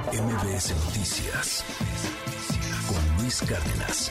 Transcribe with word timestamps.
MBS 0.00 0.74
Noticias 0.86 1.62
con 2.88 3.22
Luis 3.22 3.42
Cárdenas. 3.42 4.10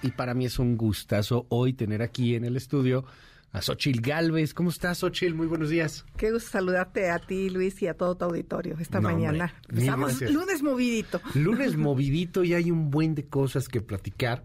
Y 0.00 0.10
para 0.12 0.32
mí 0.32 0.46
es 0.46 0.58
un 0.58 0.78
gustazo 0.78 1.44
hoy 1.50 1.74
tener 1.74 2.00
aquí 2.00 2.34
en 2.34 2.46
el 2.46 2.56
estudio 2.56 3.04
a 3.52 3.60
Xochil 3.60 4.00
Galvez. 4.00 4.54
¿Cómo 4.54 4.70
estás, 4.70 4.96
Xochil? 4.98 5.34
Muy 5.34 5.46
buenos 5.48 5.68
días. 5.68 6.06
Qué 6.16 6.32
gusto 6.32 6.48
saludarte 6.48 7.10
a 7.10 7.18
ti, 7.18 7.50
Luis, 7.50 7.82
y 7.82 7.86
a 7.86 7.92
todo 7.94 8.14
tu 8.16 8.24
auditorio 8.24 8.74
esta 8.80 9.00
No, 9.00 9.10
mañana. 9.10 9.52
hombre, 9.68 9.82
Estamos 9.84 10.20
lunes 10.22 10.62
movidito. 10.62 11.20
Lunes 11.34 11.76
movidito 11.76 12.42
y 12.42 12.54
hay 12.54 12.70
un 12.70 12.90
buen 12.90 13.14
de 13.14 13.26
cosas 13.26 13.68
que 13.68 13.82
platicar. 13.82 14.44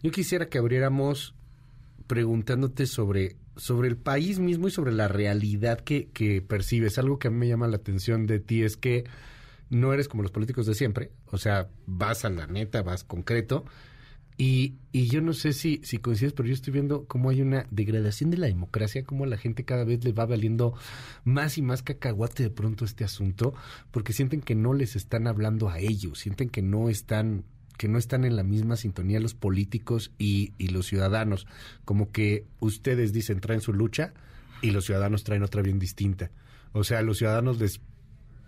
Yo 0.00 0.12
quisiera 0.12 0.48
que 0.48 0.58
abriéramos 0.58 1.34
preguntándote 2.06 2.86
sobre, 2.86 3.36
sobre 3.60 3.88
el 3.88 3.98
país 3.98 4.38
mismo 4.38 4.68
y 4.68 4.70
sobre 4.70 4.90
la 4.90 5.06
realidad 5.06 5.80
que, 5.80 6.08
que 6.08 6.40
percibes. 6.40 6.96
Algo 6.96 7.18
que 7.18 7.28
a 7.28 7.30
mí 7.30 7.36
me 7.36 7.46
llama 7.46 7.68
la 7.68 7.76
atención 7.76 8.26
de 8.26 8.40
ti 8.40 8.62
es 8.62 8.78
que 8.78 9.04
no 9.68 9.92
eres 9.92 10.08
como 10.08 10.22
los 10.22 10.32
políticos 10.32 10.64
de 10.64 10.74
siempre. 10.74 11.10
O 11.26 11.36
sea, 11.36 11.68
vas 11.84 12.24
a 12.24 12.30
la 12.30 12.46
neta, 12.46 12.80
vas 12.80 13.04
concreto. 13.04 13.66
Y, 14.38 14.76
y 14.92 15.08
yo 15.08 15.20
no 15.20 15.34
sé 15.34 15.52
si, 15.52 15.82
si 15.84 15.98
coincides, 15.98 16.32
pero 16.32 16.48
yo 16.48 16.54
estoy 16.54 16.72
viendo 16.72 17.04
cómo 17.04 17.28
hay 17.28 17.42
una 17.42 17.66
degradación 17.70 18.30
de 18.30 18.38
la 18.38 18.46
democracia, 18.46 19.04
cómo 19.04 19.24
a 19.24 19.26
la 19.26 19.36
gente 19.36 19.66
cada 19.66 19.84
vez 19.84 20.02
le 20.04 20.12
va 20.12 20.24
valiendo 20.24 20.72
más 21.24 21.58
y 21.58 21.62
más 21.62 21.82
cacahuate 21.82 22.44
de 22.44 22.50
pronto 22.50 22.86
este 22.86 23.04
asunto, 23.04 23.52
porque 23.90 24.14
sienten 24.14 24.40
que 24.40 24.54
no 24.54 24.72
les 24.72 24.96
están 24.96 25.26
hablando 25.26 25.68
a 25.68 25.80
ellos, 25.80 26.20
sienten 26.20 26.48
que 26.48 26.62
no 26.62 26.88
están 26.88 27.44
que 27.80 27.88
no 27.88 27.96
están 27.96 28.26
en 28.26 28.36
la 28.36 28.42
misma 28.42 28.76
sintonía 28.76 29.20
los 29.20 29.32
políticos 29.32 30.12
y, 30.18 30.52
y 30.58 30.68
los 30.68 30.84
ciudadanos, 30.84 31.46
como 31.86 32.12
que 32.12 32.44
ustedes 32.58 33.14
dicen 33.14 33.40
traen 33.40 33.62
su 33.62 33.72
lucha 33.72 34.12
y 34.60 34.72
los 34.72 34.84
ciudadanos 34.84 35.24
traen 35.24 35.42
otra 35.42 35.62
bien 35.62 35.78
distinta. 35.78 36.30
O 36.72 36.84
sea, 36.84 36.98
a 36.98 37.02
los 37.02 37.16
ciudadanos 37.16 37.58
les 37.58 37.80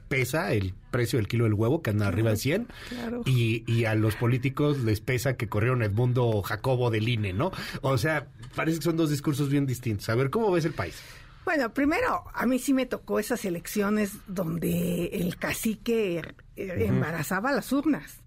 pesa 0.08 0.52
el 0.52 0.74
precio 0.90 1.18
del 1.18 1.28
kilo 1.28 1.44
del 1.44 1.54
huevo, 1.54 1.80
que 1.80 1.88
anda 1.88 2.08
arriba 2.08 2.28
de 2.28 2.36
100, 2.36 2.68
claro. 2.90 3.22
y, 3.24 3.64
y 3.66 3.86
a 3.86 3.94
los 3.94 4.16
políticos 4.16 4.80
les 4.80 5.00
pesa 5.00 5.34
que 5.38 5.48
corrieron 5.48 5.82
Edmundo 5.82 6.42
Jacobo 6.42 6.90
del 6.90 7.08
INE, 7.08 7.32
¿no? 7.32 7.52
O 7.80 7.96
sea, 7.96 8.28
parece 8.54 8.80
que 8.80 8.84
son 8.84 8.98
dos 8.98 9.08
discursos 9.08 9.48
bien 9.48 9.64
distintos. 9.64 10.10
A 10.10 10.14
ver, 10.14 10.28
¿cómo 10.28 10.50
ves 10.50 10.66
el 10.66 10.74
país? 10.74 11.00
Bueno, 11.46 11.72
primero, 11.72 12.24
a 12.34 12.44
mí 12.44 12.58
sí 12.58 12.74
me 12.74 12.84
tocó 12.84 13.18
esas 13.18 13.46
elecciones 13.46 14.12
donde 14.26 15.06
el 15.06 15.38
cacique 15.38 16.18
eh, 16.56 16.84
embarazaba 16.86 17.50
las 17.52 17.72
urnas. 17.72 18.21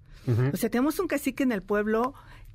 O 0.54 0.58
sea, 0.58 0.70
tenemos 0.70 1.00
un 1.00 1.08
cacique 1.08 1.44
en 1.44 1.52
el 1.52 1.62
pueblo 1.62 2.14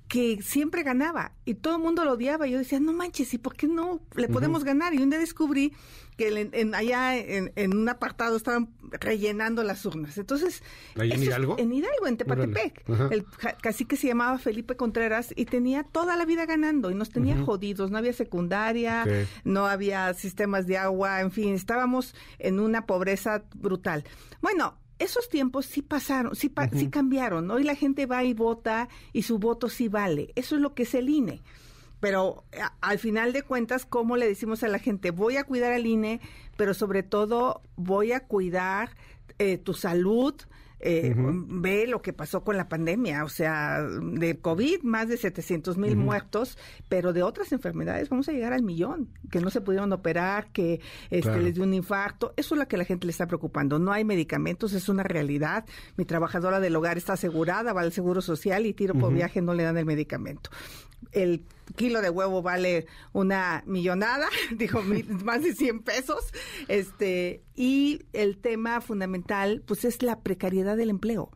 que 0.09 0.43
siempre 0.43 0.83
ganaba 0.83 1.31
y 1.45 1.55
todo 1.55 1.77
el 1.77 1.83
mundo 1.83 2.05
lo 2.05 2.15
odiaba. 2.15 2.49
Yo 2.49 2.59
decía, 2.59 2.81
no 2.81 2.93
manches, 2.93 3.33
¿y 3.33 3.39
por 3.39 3.55
qué 3.55 3.69
no 3.69 4.01
le 4.17 4.27
podemos 4.29 4.65
ganar? 4.65 4.93
Y 4.93 4.99
un 4.99 5.09
día 5.11 5.21
descubrí 5.21 5.73
que 6.17 6.27
en, 6.37 6.51
en- 6.53 6.75
allá 6.75 7.17
en, 7.17 7.53
en 7.55 7.77
un 7.77 7.89
apartado 7.89 8.37
estaban 8.37 8.71
rellenando 8.91 9.63
las 9.63 9.87
urnas. 9.87 10.19
Entonces, 10.19 10.65
¿Ahí 10.99 11.13
en 11.13 11.23
Hidalgo? 11.23 11.55
En 11.61 11.73
Hidalgo, 11.73 12.09
en 12.09 12.17
Tepatepec. 12.17 12.89
El 13.13 13.25
cacique 13.63 13.97
se 13.97 14.09
llamaba 14.09 14.37
Felipe 14.39 14.75
Contreras 14.75 15.33
y 15.37 15.45
tenía 15.45 15.85
toda 15.85 16.17
la 16.17 16.25
vida 16.25 16.45
ganando 16.45 16.91
y 16.91 16.95
nos 16.97 17.11
tenía 17.11 17.37
jodidos. 17.45 17.93
No 17.93 17.99
había 17.99 18.13
secundaria, 18.13 19.05
no 19.45 19.67
había 19.67 20.13
sistemas 20.15 20.67
de 20.67 20.77
agua, 20.77 21.21
en 21.21 21.31
fin, 21.31 21.55
estábamos 21.55 22.17
en 22.41 22.59
una 22.59 22.85
pobreza 22.85 23.45
brutal. 23.55 24.03
Bueno, 24.43 24.77
esos 25.01 25.29
tiempos 25.29 25.67
sí 25.67 25.83
pasaron, 25.83 26.37
sí, 26.37 26.49
pa- 26.49 26.69
sí 26.69 26.89
cambiaron. 26.89 27.51
Hoy 27.51 27.65
la 27.65 27.75
gente 27.75 28.07
va 28.07 28.23
y 28.23 28.35
vota 28.35 28.89
y 29.13 29.23
su 29.23 29.39
voto 29.41 29.69
sí 29.69 29.89
vale. 29.89 30.31
Eso 30.37 30.55
es 30.55 30.61
lo 30.61 30.75
que 30.75 30.85
es 30.85 30.95
el 30.95 31.09
INE. 31.09 31.41
Pero 31.99 32.45
a- 32.61 32.73
al 32.81 32.99
final 32.99 33.33
de 33.33 33.43
cuentas, 33.43 33.85
¿cómo 33.85 34.17
le 34.17 34.27
decimos 34.29 34.63
a 34.63 34.69
la 34.69 34.79
gente? 34.79 35.11
Voy 35.11 35.37
a 35.37 35.45
cuidar 35.45 35.73
al 35.73 35.87
INE, 35.87 36.21
pero 36.57 36.73
sobre 36.75 37.03
todo 37.03 37.61
voy 37.77 38.13
a 38.13 38.21
cuidar 38.21 38.97
eh, 39.39 39.59
tu 39.59 39.75
salud. 39.75 40.35
Eh, 40.81 41.15
Ve 41.17 41.87
lo 41.87 42.01
que 42.03 42.13
pasó 42.13 42.43
con 42.43 42.57
la 42.57 42.69
pandemia, 42.69 43.25
o 43.25 43.29
sea, 43.29 43.83
de 43.83 44.39
COVID, 44.39 44.83
más 44.83 45.09
de 45.09 45.17
700 45.17 45.77
mil 45.77 45.97
muertos, 45.97 46.57
pero 46.89 47.13
de 47.13 47.23
otras 47.23 47.53
enfermedades 47.53 48.09
vamos 48.09 48.29
a 48.29 48.33
llegar 48.33 48.53
al 48.53 48.63
millón, 48.63 49.09
que 49.31 49.41
no 49.41 49.51
se 49.51 49.61
pudieron 49.61 49.93
operar, 49.93 50.49
que 50.53 50.81
este, 51.11 51.23
Claro. 51.31 51.43
les 51.43 51.55
dio 51.55 51.65
un 51.65 51.75
infarto. 51.75 52.33
Eso 52.37 52.55
es 52.55 52.59
lo 52.59 52.67
que 52.69 52.77
la 52.77 52.85
gente 52.85 53.07
le 53.07 53.11
está 53.13 53.27
preocupando. 53.27 53.79
No 53.79 53.93
hay 53.93 54.05
medicamentos, 54.05 54.73
es 54.73 54.89
una 54.89 55.03
realidad. 55.03 55.65
Mi 55.97 56.05
trabajadora 56.05 56.61
del 56.61 56.75
hogar 56.77 56.97
está 56.97 57.13
asegurada, 57.13 57.73
va 57.73 57.83
al 57.83 57.93
seguro 57.93 58.21
social 58.23 58.65
y 58.67 58.73
tiro 58.73 58.95
por 58.95 59.13
viaje 59.13 59.43
no 59.43 59.55
le 59.55 59.63
dan 59.65 59.77
el 59.77 59.85
medicamento. 59.87 60.51
El 61.13 61.45
kilo 61.77 62.01
de 62.03 62.11
huevo 62.11 62.43
vale 62.43 62.87
una 63.13 63.63
millonada, 63.67 64.27
dijo 64.57 64.83
mil- 64.83 65.09
más 65.25 65.43
de 65.43 65.55
100 65.55 65.81
pesos. 65.83 66.33
Este, 66.69 67.43
y 67.55 68.03
el 68.13 68.39
tema 68.39 68.81
fundamental, 68.81 69.63
pues 69.67 69.85
es 69.85 70.03
la 70.03 70.21
precariedad 70.21 70.77
del 70.77 70.91
empleo. 70.91 71.31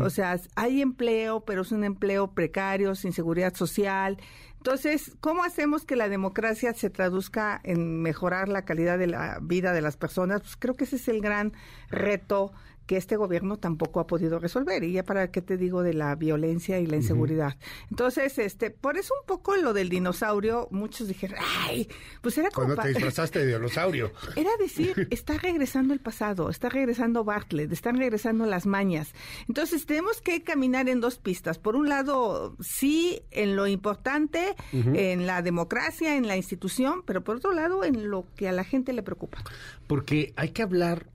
O 0.00 0.10
sea, 0.10 0.38
hay 0.54 0.80
empleo, 0.80 1.40
pero 1.44 1.62
es 1.62 1.72
un 1.72 1.82
empleo 1.82 2.32
precario, 2.34 2.94
sin 2.94 3.12
seguridad 3.12 3.52
social. 3.56 4.16
Entonces, 4.58 5.16
¿cómo 5.20 5.42
hacemos 5.42 5.84
que 5.84 5.96
la 5.96 6.08
democracia 6.08 6.72
se 6.72 6.88
traduzca 6.88 7.60
en 7.64 8.00
mejorar 8.00 8.48
la 8.48 8.64
calidad 8.64 8.96
de 8.96 9.08
la 9.08 9.40
vida 9.42 9.72
de 9.72 9.80
las 9.80 9.96
personas? 9.96 10.42
Pues 10.42 10.54
creo 10.56 10.74
que 10.74 10.84
ese 10.84 10.94
es 10.96 11.08
el 11.08 11.20
gran 11.20 11.52
reto 11.90 12.52
que 12.86 12.96
este 12.96 13.16
gobierno 13.16 13.58
tampoco 13.58 14.00
ha 14.00 14.06
podido 14.06 14.38
resolver. 14.38 14.82
Y 14.84 14.92
ya 14.92 15.04
para 15.04 15.30
qué 15.30 15.42
te 15.42 15.56
digo 15.56 15.82
de 15.82 15.94
la 15.94 16.14
violencia 16.14 16.78
y 16.80 16.86
la 16.86 16.96
inseguridad. 16.96 17.56
Entonces, 17.90 18.38
este, 18.38 18.70
por 18.70 18.96
eso 18.96 19.14
un 19.20 19.26
poco 19.26 19.56
lo 19.56 19.72
del 19.72 19.88
dinosaurio, 19.88 20.68
muchos 20.70 21.08
dijeron, 21.08 21.38
ay, 21.64 21.88
pues 22.20 22.38
era 22.38 22.50
como... 22.50 22.68
Cuando 22.68 22.82
te 22.82 22.88
disfrazaste 22.88 23.44
de 23.44 23.54
dinosaurio. 23.54 24.12
era 24.36 24.50
decir, 24.58 25.06
está 25.10 25.38
regresando 25.38 25.94
el 25.94 26.00
pasado, 26.00 26.50
está 26.50 26.68
regresando 26.68 27.24
Bartlett, 27.24 27.72
están 27.72 27.96
regresando 27.96 28.46
las 28.46 28.66
mañas. 28.66 29.12
Entonces 29.48 29.86
tenemos 29.86 30.20
que 30.20 30.42
caminar 30.42 30.88
en 30.88 31.00
dos 31.00 31.18
pistas. 31.18 31.58
Por 31.58 31.76
un 31.76 31.88
lado, 31.88 32.56
sí, 32.60 33.22
en 33.30 33.56
lo 33.56 33.66
importante, 33.66 34.54
en 34.72 35.26
la 35.26 35.42
democracia, 35.42 36.16
en 36.16 36.26
la 36.26 36.36
institución, 36.36 37.02
pero 37.04 37.22
por 37.22 37.36
otro 37.36 37.52
lado, 37.52 37.84
en 37.84 38.10
lo 38.10 38.26
que 38.36 38.48
a 38.48 38.52
la 38.52 38.64
gente 38.64 38.92
le 38.92 39.02
preocupa. 39.02 39.38
Porque 39.86 40.32
hay 40.36 40.50
que 40.50 40.62
hablar 40.62 41.06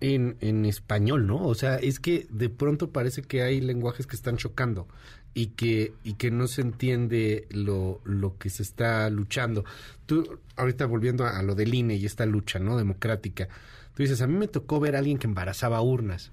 en, 0.00 0.36
en 0.40 0.64
español, 0.64 1.26
¿no? 1.26 1.44
O 1.44 1.54
sea, 1.54 1.76
es 1.76 2.00
que 2.00 2.26
de 2.30 2.48
pronto 2.48 2.90
parece 2.90 3.22
que 3.22 3.42
hay 3.42 3.60
lenguajes 3.60 4.06
que 4.06 4.16
están 4.16 4.36
chocando 4.36 4.86
y 5.34 5.48
que, 5.48 5.92
y 6.04 6.14
que 6.14 6.30
no 6.30 6.46
se 6.46 6.62
entiende 6.62 7.46
lo, 7.50 8.00
lo 8.04 8.38
que 8.38 8.50
se 8.50 8.62
está 8.62 9.08
luchando. 9.10 9.64
Tú, 10.06 10.38
ahorita 10.56 10.86
volviendo 10.86 11.24
a, 11.24 11.38
a 11.38 11.42
lo 11.42 11.54
del 11.54 11.74
INE 11.74 11.96
y 11.96 12.06
esta 12.06 12.26
lucha, 12.26 12.58
¿no? 12.58 12.76
Democrática, 12.76 13.48
tú 13.94 14.02
dices, 14.02 14.20
a 14.22 14.26
mí 14.26 14.34
me 14.34 14.48
tocó 14.48 14.80
ver 14.80 14.96
a 14.96 14.98
alguien 14.98 15.18
que 15.18 15.26
embarazaba 15.26 15.80
urnas. 15.80 16.32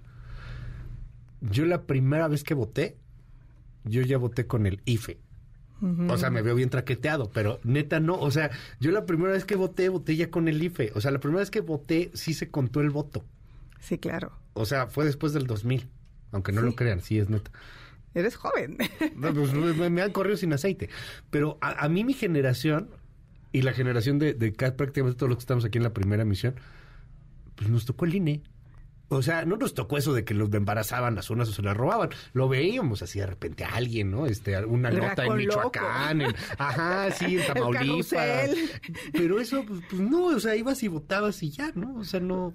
Yo 1.42 1.66
la 1.66 1.84
primera 1.84 2.28
vez 2.28 2.44
que 2.44 2.54
voté, 2.54 2.98
yo 3.84 4.02
ya 4.02 4.18
voté 4.18 4.48
con 4.48 4.66
el 4.66 4.82
IFE. 4.86 5.20
O 6.08 6.18
sea, 6.18 6.32
me 6.32 6.42
veo 6.42 6.56
bien 6.56 6.70
traqueteado, 6.70 7.30
pero 7.32 7.60
neta 7.64 8.00
no. 8.00 8.18
O 8.18 8.32
sea, 8.32 8.50
yo 8.80 8.92
la 8.92 9.06
primera 9.06 9.34
vez 9.34 9.46
que 9.46 9.56
voté, 9.56 9.90
voté 9.90 10.16
ya 10.16 10.32
con 10.32 10.48
el 10.48 10.64
IFE. 10.64 10.94
O 10.96 11.02
sea, 11.02 11.12
la 11.12 11.20
primera 11.20 11.42
vez 11.42 11.52
que 11.52 11.62
voté, 11.62 12.12
sí 12.14 12.34
se 12.34 12.50
contó 12.50 12.82
el 12.82 12.90
voto. 12.90 13.24
Sí, 13.86 13.98
claro. 13.98 14.32
O 14.54 14.66
sea, 14.66 14.88
fue 14.88 15.06
después 15.06 15.34
del 15.34 15.46
2000. 15.48 15.88
Aunque 16.32 16.52
no 16.52 16.62
Sí. 16.62 16.68
lo 16.68 16.76
crean, 16.76 17.02
sí 17.02 17.20
es 17.20 17.30
neta. 17.30 17.52
Eres 18.14 18.36
joven. 18.36 18.78
No, 19.16 19.34
pues, 19.34 19.54
me, 19.54 19.90
me 19.90 20.02
han 20.02 20.12
corrido 20.12 20.38
sin 20.38 20.54
aceite. 20.54 20.90
Pero 21.30 21.58
a, 21.62 21.86
a 21.86 21.90
mí 21.90 22.04
mi 22.04 22.14
generación 22.14 22.90
y 23.52 23.62
la 23.62 23.74
generación 23.74 24.20
de, 24.20 24.34
de 24.34 24.54
ca- 24.54 24.76
prácticamente 24.76 25.18
todos 25.20 25.30
los 25.30 25.38
que 25.38 25.42
estamos 25.44 25.64
aquí 25.66 25.78
en 25.78 25.84
la 25.84 25.94
primera 25.94 26.26
misión, 26.26 26.56
pues 27.56 27.70
nos 27.70 27.86
tocó 27.86 28.06
el 28.06 28.16
INE. 28.16 28.42
O 29.08 29.22
sea, 29.22 29.46
no 29.46 29.56
nos 29.56 29.76
tocó 29.76 29.98
eso 30.00 30.14
de 30.14 30.26
que 30.26 30.34
los 30.34 30.52
embarazaban 30.52 31.14
las 31.14 31.30
urnas 31.30 31.48
o 31.50 31.54
se 31.54 31.62
las 31.62 31.78
robaban. 31.78 32.10
Lo 32.34 32.50
veíamos 32.50 33.04
así 33.04 33.20
de 33.20 33.28
repente 33.28 33.64
a 33.64 33.76
alguien, 33.76 34.10
¿no? 34.10 34.26
Este, 34.26 34.66
una 34.66 34.90
El 34.90 34.98
nota 34.98 35.26
en. 35.26 35.36
Michoacán, 35.38 36.22
en- 36.22 36.36
ajá, 36.58 37.12
sí, 37.12 37.38
en 37.38 37.46
Tamaulipas. 37.54 38.50
Pero 39.14 39.40
eso, 39.40 39.64
pues, 39.66 39.82
pues, 39.90 40.02
no, 40.02 40.26
o 40.26 40.40
sea, 40.40 40.56
ibas 40.56 40.82
y 40.82 40.88
votabas 40.88 41.44
y 41.44 41.52
ya, 41.52 41.72
¿no? 41.76 41.98
O 41.98 42.04
sea, 42.04 42.20
no 42.20 42.52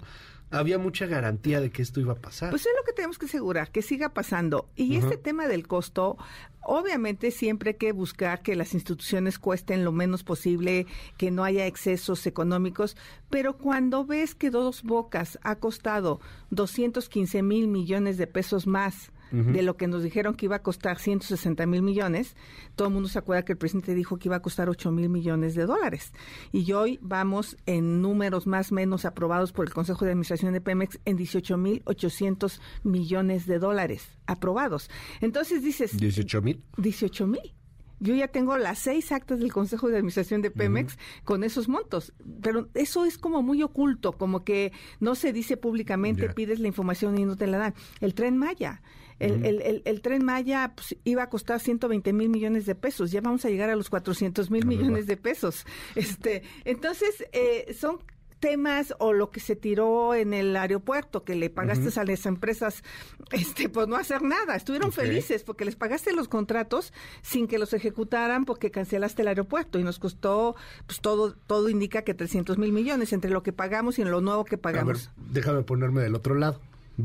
había 0.51 0.77
mucha 0.77 1.05
garantía 1.05 1.61
de 1.61 1.71
que 1.71 1.81
esto 1.81 1.99
iba 1.99 2.13
a 2.13 2.17
pasar. 2.17 2.49
Pues 2.49 2.65
es 2.65 2.71
lo 2.77 2.83
que 2.83 2.93
tenemos 2.93 3.17
que 3.17 3.25
asegurar, 3.25 3.71
que 3.71 3.81
siga 3.81 4.09
pasando. 4.09 4.69
Y 4.75 4.97
este 4.97 5.17
tema 5.17 5.47
del 5.47 5.67
costo, 5.67 6.17
obviamente 6.61 7.31
siempre 7.31 7.71
hay 7.71 7.77
que 7.77 7.93
buscar 7.93 8.41
que 8.41 8.55
las 8.55 8.73
instituciones 8.73 9.39
cuesten 9.39 9.83
lo 9.85 9.91
menos 9.91 10.23
posible, 10.23 10.85
que 11.17 11.31
no 11.31 11.43
haya 11.43 11.65
excesos 11.65 12.27
económicos, 12.27 12.97
pero 13.29 13.57
cuando 13.57 14.05
ves 14.05 14.35
que 14.35 14.49
Dos 14.49 14.83
Bocas 14.83 15.39
ha 15.43 15.55
costado 15.55 16.19
215 16.49 17.41
mil 17.43 17.67
millones 17.67 18.17
de 18.17 18.27
pesos 18.27 18.67
más, 18.67 19.11
de 19.31 19.61
lo 19.61 19.77
que 19.77 19.87
nos 19.87 20.03
dijeron 20.03 20.35
que 20.35 20.45
iba 20.45 20.57
a 20.57 20.63
costar 20.63 20.99
160 20.99 21.65
mil 21.65 21.81
millones. 21.81 22.35
Todo 22.75 22.89
el 22.89 22.93
mundo 22.93 23.09
se 23.09 23.19
acuerda 23.19 23.43
que 23.43 23.53
el 23.53 23.57
presidente 23.57 23.95
dijo 23.95 24.17
que 24.17 24.27
iba 24.27 24.35
a 24.35 24.41
costar 24.41 24.69
8 24.69 24.91
mil 24.91 25.09
millones 25.09 25.55
de 25.55 25.65
dólares. 25.65 26.13
Y 26.51 26.71
hoy 26.73 26.99
vamos 27.01 27.57
en 27.65 28.01
números 28.01 28.47
más 28.47 28.71
o 28.71 28.75
menos 28.75 29.05
aprobados 29.05 29.51
por 29.51 29.65
el 29.65 29.73
Consejo 29.73 30.05
de 30.05 30.11
Administración 30.11 30.53
de 30.53 30.61
Pemex 30.61 30.99
en 31.05 31.17
18 31.17 31.57
mil 31.57 31.81
800 31.85 32.61
millones 32.83 33.45
de 33.45 33.59
dólares 33.59 34.09
aprobados. 34.25 34.89
Entonces 35.21 35.63
dices... 35.63 35.97
18 35.97 36.41
mil. 36.41 36.63
18 36.77 37.27
mil. 37.27 37.53
Yo 38.01 38.15
ya 38.15 38.27
tengo 38.27 38.57
las 38.57 38.79
seis 38.79 39.11
actas 39.11 39.39
del 39.39 39.53
Consejo 39.53 39.87
de 39.87 39.97
Administración 39.97 40.41
de 40.41 40.49
Pemex 40.49 40.97
con 41.23 41.43
esos 41.43 41.69
montos, 41.69 42.13
pero 42.41 42.67
eso 42.73 43.05
es 43.05 43.19
como 43.19 43.43
muy 43.43 43.61
oculto, 43.61 44.13
como 44.13 44.43
que 44.43 44.71
no 44.99 45.13
se 45.13 45.31
dice 45.31 45.55
públicamente, 45.55 46.27
pides 46.29 46.59
la 46.59 46.67
información 46.67 47.15
y 47.19 47.25
no 47.25 47.35
te 47.35 47.45
la 47.45 47.59
dan. 47.59 47.75
El 47.99 48.15
tren 48.15 48.37
Maya. 48.39 48.81
El, 49.21 49.45
el, 49.45 49.81
el, 49.85 50.01
tren 50.01 50.25
Maya 50.25 50.73
pues, 50.75 50.95
iba 51.03 51.23
a 51.23 51.29
costar 51.29 51.59
120 51.59 52.11
mil 52.13 52.29
millones 52.29 52.65
de 52.65 52.75
pesos, 52.75 53.11
ya 53.11 53.21
vamos 53.21 53.45
a 53.45 53.49
llegar 53.49 53.69
a 53.69 53.75
los 53.75 53.89
400 53.89 54.49
mil 54.49 54.65
millones 54.65 55.07
de 55.07 55.17
pesos. 55.17 55.65
Este, 55.95 56.43
entonces, 56.65 57.25
eh, 57.31 57.75
son 57.77 57.99
temas 58.41 58.93
o 58.99 59.13
lo 59.13 59.29
que 59.29 59.39
se 59.39 59.55
tiró 59.55 60.13
en 60.15 60.33
el 60.33 60.57
aeropuerto, 60.57 61.23
que 61.23 61.35
le 61.35 61.49
pagaste 61.49 61.97
a 61.97 62.03
las 62.03 62.25
empresas, 62.25 62.83
este, 63.31 63.69
pues 63.69 63.87
no 63.87 63.95
hacer 63.95 64.23
nada. 64.23 64.55
Estuvieron 64.55 64.91
felices 64.91 65.43
porque 65.43 65.63
les 65.63 65.77
pagaste 65.77 66.11
los 66.11 66.27
contratos 66.27 66.91
sin 67.21 67.47
que 67.47 67.59
los 67.59 67.73
ejecutaran 67.73 68.43
porque 68.43 68.71
cancelaste 68.71 69.21
el 69.21 69.29
aeropuerto 69.29 69.79
y 69.79 69.83
nos 69.83 69.99
costó, 69.99 70.55
pues 70.87 70.99
todo, 70.99 71.33
todo 71.33 71.69
indica 71.69 72.01
que 72.01 72.13
300 72.13 72.57
mil 72.57 72.73
millones 72.73 73.13
entre 73.13 73.31
lo 73.31 73.43
que 73.43 73.53
pagamos 73.53 73.99
y 73.99 74.01
en 74.01 74.11
lo 74.11 74.19
nuevo 74.19 74.43
que 74.43 74.57
pagamos. 74.57 75.11
déjame 75.15 75.61
ponerme 75.61 76.01
del 76.01 76.15
otro 76.15 76.35
lado. 76.35 76.59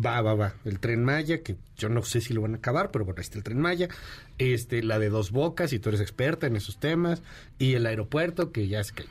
Va, 0.05 0.21
va, 0.21 0.35
va. 0.35 0.55
El 0.65 0.81
tren 0.81 1.05
Maya, 1.05 1.43
que 1.43 1.57
yo 1.77 1.89
no 1.89 2.03
sé 2.03 2.21
si 2.21 2.35
lo 2.35 2.43
van 2.43 2.55
a 2.55 2.59
acabar, 2.59 2.91
pero 2.91 3.05
bueno, 3.05 3.19
ahí 3.19 3.23
está 3.23 3.39
el 3.39 3.45
tren 3.45 3.61
Maya. 3.61 3.89
Este, 4.39 4.83
la 4.83 4.99
de 4.99 5.09
dos 5.09 5.31
bocas, 5.31 5.73
y 5.73 5.79
tú 5.79 5.89
eres 5.91 6.01
experta 6.01 6.47
en 6.47 6.57
esos 6.57 6.79
temas. 6.79 7.23
Y 7.59 7.75
el 7.75 7.87
aeropuerto, 7.87 8.53
que 8.53 8.69
ya 8.69 8.81
es 8.81 8.93
que 8.93 9.05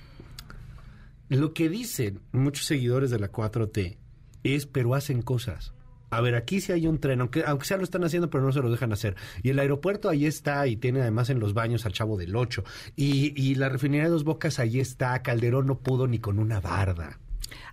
lo 1.29 1.53
que 1.53 1.69
dicen 1.69 2.21
muchos 2.31 2.65
seguidores 2.65 3.09
de 3.09 3.19
la 3.19 3.31
4T 3.31 3.97
es, 4.43 4.65
pero 4.65 4.93
hacen 4.93 5.21
cosas. 5.21 5.73
A 6.11 6.21
ver, 6.21 6.35
aquí 6.35 6.61
sí 6.61 6.71
hay 6.71 6.87
un 6.87 6.99
tren, 6.99 7.19
aunque, 7.21 7.43
aunque 7.45 7.65
sea 7.65 7.77
lo 7.77 7.83
están 7.83 8.03
haciendo, 8.03 8.29
pero 8.29 8.43
no 8.43 8.51
se 8.51 8.61
lo 8.61 8.69
dejan 8.69 8.93
hacer. 8.93 9.15
Y 9.41 9.49
el 9.49 9.59
aeropuerto 9.59 10.07
ahí 10.07 10.25
está, 10.25 10.67
y 10.67 10.77
tiene 10.77 11.01
además 11.01 11.29
en 11.29 11.39
los 11.39 11.53
baños 11.53 11.85
al 11.85 11.93
Chavo 11.93 12.15
del 12.15 12.35
Ocho. 12.35 12.63
Y, 12.95 13.33
y 13.41 13.55
la 13.55 13.69
refinería 13.69 14.03
de 14.05 14.11
Dos 14.11 14.23
Bocas 14.23 14.59
ahí 14.59 14.79
está. 14.79 15.21
Calderón 15.23 15.65
no 15.65 15.79
pudo 15.79 16.07
ni 16.07 16.19
con 16.19 16.37
una 16.37 16.59
barda. 16.59 17.19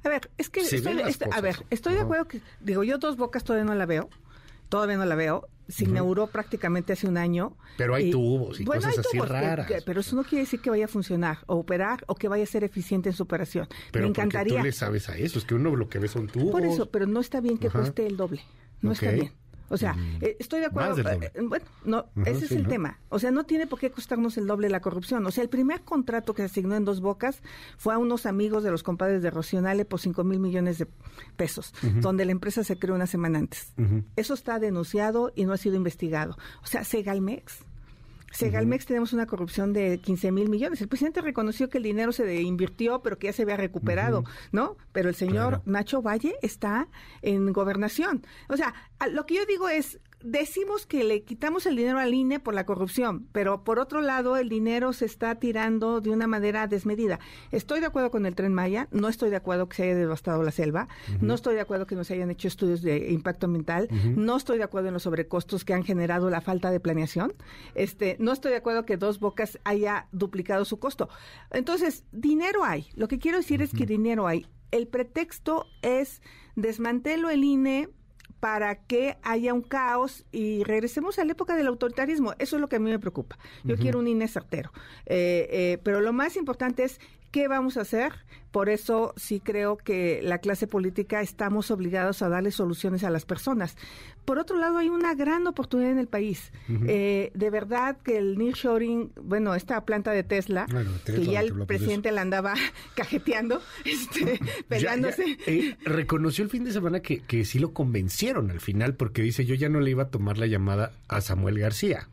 A 0.04 0.08
ver, 0.08 0.30
es 0.38 0.48
que 0.48 0.60
estoy, 0.60 1.00
este, 1.06 1.28
a 1.30 1.40
ver, 1.40 1.56
estoy 1.70 1.94
de 1.94 2.00
acuerdo 2.00 2.28
que, 2.28 2.40
digo, 2.60 2.82
yo 2.84 2.98
Dos 2.98 3.16
Bocas 3.16 3.44
todavía 3.44 3.64
no 3.64 3.74
la 3.74 3.86
veo 3.86 4.08
todavía 4.72 4.96
no 4.96 5.04
la 5.04 5.14
veo. 5.14 5.48
Se 5.68 5.84
inauguró 5.84 6.26
prácticamente 6.28 6.94
hace 6.94 7.06
un 7.06 7.18
año. 7.18 7.56
Pero 7.76 7.94
hay 7.94 8.10
tubos 8.10 8.58
y 8.58 8.64
cosas 8.64 8.98
así 8.98 9.18
raras. 9.18 9.70
pero 9.84 10.00
eso 10.00 10.16
no 10.16 10.24
quiere 10.24 10.44
decir 10.44 10.60
que 10.60 10.70
vaya 10.70 10.86
a 10.86 10.88
funcionar 10.88 11.38
o 11.46 11.56
operar 11.56 12.04
o 12.06 12.14
que 12.14 12.26
vaya 12.26 12.44
a 12.44 12.46
ser 12.46 12.64
eficiente 12.64 13.10
en 13.10 13.14
su 13.14 13.22
operación. 13.22 13.68
Pero 13.90 14.06
Me 14.06 14.08
encantaría. 14.08 14.58
tú 14.60 14.64
le 14.64 14.72
sabes 14.72 15.10
a 15.10 15.16
eso, 15.16 15.38
es 15.38 15.44
que 15.44 15.54
uno 15.54 15.76
lo 15.76 15.90
que 15.90 15.98
ve 15.98 16.08
son 16.08 16.26
tubos. 16.26 16.50
Por 16.50 16.64
eso, 16.64 16.90
pero 16.90 17.06
no 17.06 17.20
está 17.20 17.42
bien 17.42 17.58
que 17.58 17.68
cueste 17.68 18.06
el 18.06 18.16
doble. 18.16 18.42
No 18.80 18.92
está 18.92 19.10
bien. 19.10 19.32
O 19.72 19.78
sea, 19.78 19.96
eh, 20.20 20.36
estoy 20.38 20.60
de 20.60 20.66
acuerdo. 20.66 21.00
Eh, 21.00 21.32
bueno, 21.42 21.64
no, 21.86 22.04
ese 22.26 22.44
es 22.44 22.52
el 22.52 22.68
tema. 22.68 22.98
O 23.08 23.18
sea, 23.18 23.30
no 23.30 23.44
tiene 23.44 23.66
por 23.66 23.78
qué 23.78 23.90
costarnos 23.90 24.36
el 24.36 24.46
doble 24.46 24.68
la 24.68 24.80
corrupción. 24.80 25.24
O 25.24 25.30
sea, 25.30 25.42
el 25.42 25.48
primer 25.48 25.80
contrato 25.80 26.34
que 26.34 26.42
se 26.42 26.46
asignó 26.46 26.76
en 26.76 26.84
Dos 26.84 27.00
Bocas 27.00 27.42
fue 27.78 27.94
a 27.94 27.98
unos 27.98 28.26
amigos 28.26 28.64
de 28.64 28.70
los 28.70 28.82
compadres 28.82 29.22
de 29.22 29.30
Rocionale 29.30 29.86
por 29.86 29.98
5 29.98 30.24
mil 30.24 30.40
millones 30.40 30.76
de 30.76 30.86
pesos, 31.36 31.72
donde 32.00 32.26
la 32.26 32.32
empresa 32.32 32.64
se 32.64 32.78
creó 32.78 32.94
una 32.94 33.06
semana 33.06 33.38
antes. 33.38 33.72
Eso 34.14 34.34
está 34.34 34.58
denunciado 34.58 35.32
y 35.34 35.46
no 35.46 35.54
ha 35.54 35.56
sido 35.56 35.76
investigado. 35.76 36.36
O 36.62 36.66
sea, 36.66 36.84
Segalmex 36.84 37.64
Segalmex 38.32 38.86
tenemos 38.86 39.12
una 39.12 39.26
corrupción 39.26 39.72
de 39.72 39.98
15 39.98 40.32
mil 40.32 40.48
millones. 40.48 40.80
El 40.80 40.88
presidente 40.88 41.20
reconoció 41.20 41.68
que 41.68 41.78
el 41.78 41.84
dinero 41.84 42.12
se 42.12 42.42
invirtió, 42.42 43.02
pero 43.02 43.18
que 43.18 43.28
ya 43.28 43.32
se 43.32 43.42
había 43.42 43.56
recuperado, 43.56 44.24
¿no? 44.50 44.76
Pero 44.92 45.08
el 45.08 45.14
señor 45.14 45.62
Nacho 45.64 46.02
Valle 46.02 46.34
está 46.42 46.88
en 47.20 47.52
gobernación. 47.52 48.26
O 48.48 48.56
sea, 48.56 48.74
lo 49.10 49.26
que 49.26 49.34
yo 49.34 49.46
digo 49.46 49.68
es, 49.68 50.00
decimos 50.24 50.86
que 50.86 51.04
le 51.04 51.22
quitamos 51.22 51.66
el 51.66 51.76
dinero 51.76 51.98
al 51.98 52.14
INE 52.14 52.40
por 52.40 52.54
la 52.54 52.66
corrupción, 52.66 53.28
pero 53.32 53.64
por 53.64 53.78
otro 53.78 54.00
lado 54.00 54.36
el 54.36 54.48
dinero 54.48 54.92
se 54.92 55.04
está 55.04 55.34
tirando 55.36 56.00
de 56.00 56.10
una 56.10 56.26
manera 56.26 56.66
desmedida. 56.66 57.20
Estoy 57.50 57.80
de 57.80 57.86
acuerdo 57.86 58.10
con 58.10 58.26
el 58.26 58.34
tren 58.34 58.54
Maya, 58.54 58.88
no 58.90 59.08
estoy 59.08 59.30
de 59.30 59.36
acuerdo 59.36 59.68
que 59.68 59.76
se 59.76 59.82
haya 59.84 59.94
devastado 59.96 60.42
la 60.42 60.50
selva, 60.50 60.88
no 61.20 61.34
estoy 61.34 61.54
de 61.54 61.60
acuerdo 61.60 61.86
que 61.86 61.94
no 61.94 62.04
se 62.04 62.14
hayan 62.14 62.30
hecho 62.30 62.48
estudios 62.48 62.82
de 62.82 63.10
impacto 63.10 63.46
ambiental, 63.46 63.88
no 64.16 64.36
estoy 64.36 64.58
de 64.58 64.64
acuerdo 64.64 64.88
en 64.88 64.94
los 64.94 65.04
sobrecostos 65.04 65.64
que 65.64 65.74
han 65.74 65.84
generado 65.84 66.30
la 66.30 66.40
falta 66.40 66.70
de 66.70 66.80
planeación, 66.80 67.34
este, 67.74 68.16
no 68.18 68.32
estoy 68.32 68.52
de 68.52 68.58
acuerdo 68.58 68.84
que 68.84 68.96
Dos 68.96 69.20
Bocas 69.20 69.58
haya 69.64 70.08
duplicado 70.12 70.64
su 70.64 70.78
costo. 70.78 71.08
Entonces, 71.50 72.04
dinero 72.12 72.64
hay. 72.64 72.86
Lo 72.94 73.08
que 73.08 73.18
quiero 73.18 73.38
decir 73.38 73.62
es 73.62 73.72
que 73.72 73.86
dinero 73.86 74.26
hay. 74.26 74.46
El 74.70 74.88
pretexto 74.88 75.66
es 75.82 76.22
desmantelo 76.56 77.30
el 77.30 77.44
INE 77.44 77.88
para 78.42 78.74
que 78.74 79.18
haya 79.22 79.54
un 79.54 79.62
caos 79.62 80.24
y 80.32 80.64
regresemos 80.64 81.20
a 81.20 81.24
la 81.24 81.30
época 81.30 81.54
del 81.54 81.68
autoritarismo. 81.68 82.32
Eso 82.40 82.56
es 82.56 82.60
lo 82.60 82.68
que 82.68 82.74
a 82.74 82.80
mí 82.80 82.90
me 82.90 82.98
preocupa. 82.98 83.38
Yo 83.62 83.76
quiero 83.76 84.00
un 84.00 84.08
INE 84.08 84.26
certero. 84.26 84.72
Eh, 85.06 85.46
eh, 85.52 85.78
pero 85.84 86.00
lo 86.00 86.12
más 86.12 86.36
importante 86.36 86.82
es 86.82 86.98
qué 87.32 87.48
vamos 87.48 87.76
a 87.76 87.80
hacer. 87.80 88.12
Por 88.52 88.68
eso 88.68 89.14
sí 89.16 89.40
creo 89.40 89.78
que 89.78 90.20
la 90.22 90.38
clase 90.38 90.66
política 90.66 91.22
estamos 91.22 91.70
obligados 91.70 92.20
a 92.20 92.28
darle 92.28 92.50
soluciones 92.50 93.02
a 93.02 93.08
las 93.08 93.24
personas. 93.24 93.78
Por 94.26 94.38
otro 94.38 94.58
lado, 94.58 94.76
hay 94.76 94.90
una 94.90 95.14
gran 95.14 95.46
oportunidad 95.46 95.90
en 95.90 95.98
el 95.98 96.06
país. 96.06 96.52
Eh, 96.86 97.32
de 97.34 97.50
verdad 97.50 97.96
que 98.04 98.18
el 98.18 98.36
nearshoring, 98.36 99.10
bueno, 99.22 99.54
esta 99.54 99.82
planta 99.86 100.12
de 100.12 100.22
Tesla, 100.22 100.66
que 101.06 101.24
ya 101.24 101.40
el 101.40 101.64
presidente 101.64 102.12
la 102.12 102.20
andaba 102.20 102.54
cajeteando, 102.94 103.62
este, 103.86 104.38
peleándose. 104.68 105.38
reconoció 105.84 106.44
el 106.44 106.50
fin 106.50 106.64
de 106.64 106.72
semana 106.72 107.00
que, 107.00 107.20
que 107.20 107.46
sí 107.46 107.58
lo 107.58 107.72
convencieron 107.72 108.50
al 108.50 108.60
final, 108.60 108.94
porque 108.94 109.22
dice, 109.22 109.46
yo 109.46 109.54
ya 109.54 109.70
no 109.70 109.80
le 109.80 109.90
iba 109.90 110.04
a 110.04 110.10
tomar 110.10 110.36
la 110.36 110.46
llamada 110.46 110.92
a 111.08 111.22
Samuel 111.22 111.58
García, 111.58 112.10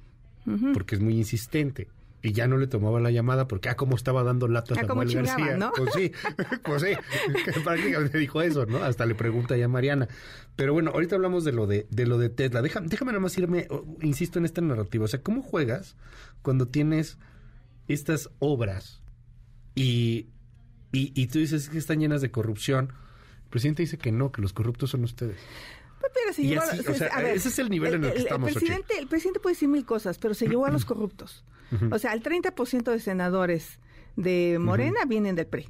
porque 0.74 0.96
es 0.96 1.02
muy 1.02 1.16
insistente 1.16 1.90
y 2.22 2.34
ya 2.34 2.48
no 2.48 2.58
le 2.58 2.68
tomaba 2.68 3.00
la 3.00 3.12
llamada 3.12 3.48
porque, 3.48 3.70
ah, 3.70 3.76
como 3.76 3.96
estaba 3.96 4.24
dando 4.24 4.48
lata 4.48 4.74
a 4.76 4.86
Samuel 4.86 5.14
García. 5.14 5.58
¿no? 5.58 5.72
Pues 5.76 5.94
sí, 5.94 6.12
pues 6.64 6.82
sí, 6.82 6.90
prácticamente 7.64 8.18
dijo 8.18 8.42
eso, 8.42 8.66
¿no? 8.66 8.84
Hasta 8.84 9.06
le 9.06 9.16
pregunta 9.16 9.56
ya 9.56 9.66
a 9.66 9.70
Mariana. 9.70 10.08
Pero 10.56 10.74
bueno, 10.74 10.92
ahorita 10.92 11.16
hablamos 11.16 11.46
de 11.46 11.54
lo 11.54 11.68
de, 11.68 11.88
de 11.90 12.06
lo 12.06 12.18
de 12.18 12.30
Tesla. 12.30 12.62
Déjame, 12.62 12.88
déjame 12.88 13.12
nada 13.12 13.22
más 13.22 13.38
irme, 13.38 13.68
insisto 14.02 14.40
en 14.40 14.46
esta 14.46 14.62
narrativa. 14.62 15.06
O 15.06 15.08
sea, 15.08 15.22
¿cómo 15.22 15.42
juegas 15.42 15.96
cuando 16.42 16.68
tienes 16.68 17.18
estas 17.88 18.30
obras 18.40 19.02
y, 19.76 20.28
y, 20.92 21.14
y 21.16 21.28
tú 21.28 21.40
dices 21.40 21.70
que 21.70 21.78
están 21.78 22.00
llenas 22.00 22.22
de 22.22 22.32
corrupción? 22.32 22.92
El 23.44 23.50
presidente 23.50 23.84
dice 23.84 23.98
que 23.98 24.12
no, 24.12 24.32
que 24.32 24.42
los 24.42 24.52
corruptos 24.52 24.90
son 24.90 25.06
ustedes. 25.06 25.38
Pero 26.14 26.34
se 26.34 26.44
llevó, 26.44 26.64
ese 26.64 27.50
es 27.50 27.60
el 27.60 27.70
nivel 27.70 27.96
en 27.96 28.04
el, 28.06 28.14
que 28.14 28.20
estamos. 28.20 28.50
El 28.50 28.56
presidente, 28.56 28.98
el 28.98 29.08
presidente 29.08 29.40
puede 29.40 29.56
decir 29.56 29.70
mil 29.70 29.86
cosas, 29.86 30.18
pero 30.18 30.34
se 30.34 30.48
llevó 30.48 30.66
a 30.66 30.72
los 30.72 30.86
corruptos. 30.86 31.44
O 31.92 32.00
sea, 32.00 32.14
el 32.14 32.24
30% 32.24 32.92
de 32.92 33.00
senadores 33.00 33.80
de 34.16 34.58
Morena 34.60 35.06
vienen 35.08 35.36
del 35.36 35.48
PRI. 35.48 35.68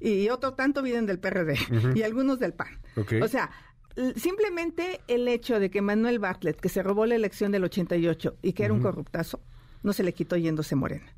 Y 0.00 0.28
otro 0.28 0.54
tanto 0.54 0.82
vienen 0.82 1.06
del 1.06 1.18
PRD. 1.18 1.56
Y 1.94 2.02
algunos 2.02 2.38
del 2.38 2.52
PAN. 2.52 2.78
O 3.22 3.28
sea, 3.28 3.50
simplemente 4.16 5.00
el 5.08 5.26
hecho 5.28 5.60
de 5.60 5.70
que 5.70 5.82
Manuel 5.82 6.18
Bartlett, 6.18 6.60
que 6.60 6.68
se 6.68 6.82
robó 6.82 7.06
la 7.06 7.14
elección 7.14 7.52
del 7.52 7.64
88 7.64 8.36
y 8.42 8.52
que 8.52 8.64
era 8.64 8.74
un 8.74 8.80
corruptazo, 8.80 9.40
no 9.82 9.92
se 9.92 10.02
le 10.02 10.12
quitó 10.12 10.36
yéndose 10.36 10.74
Morena. 10.74 11.12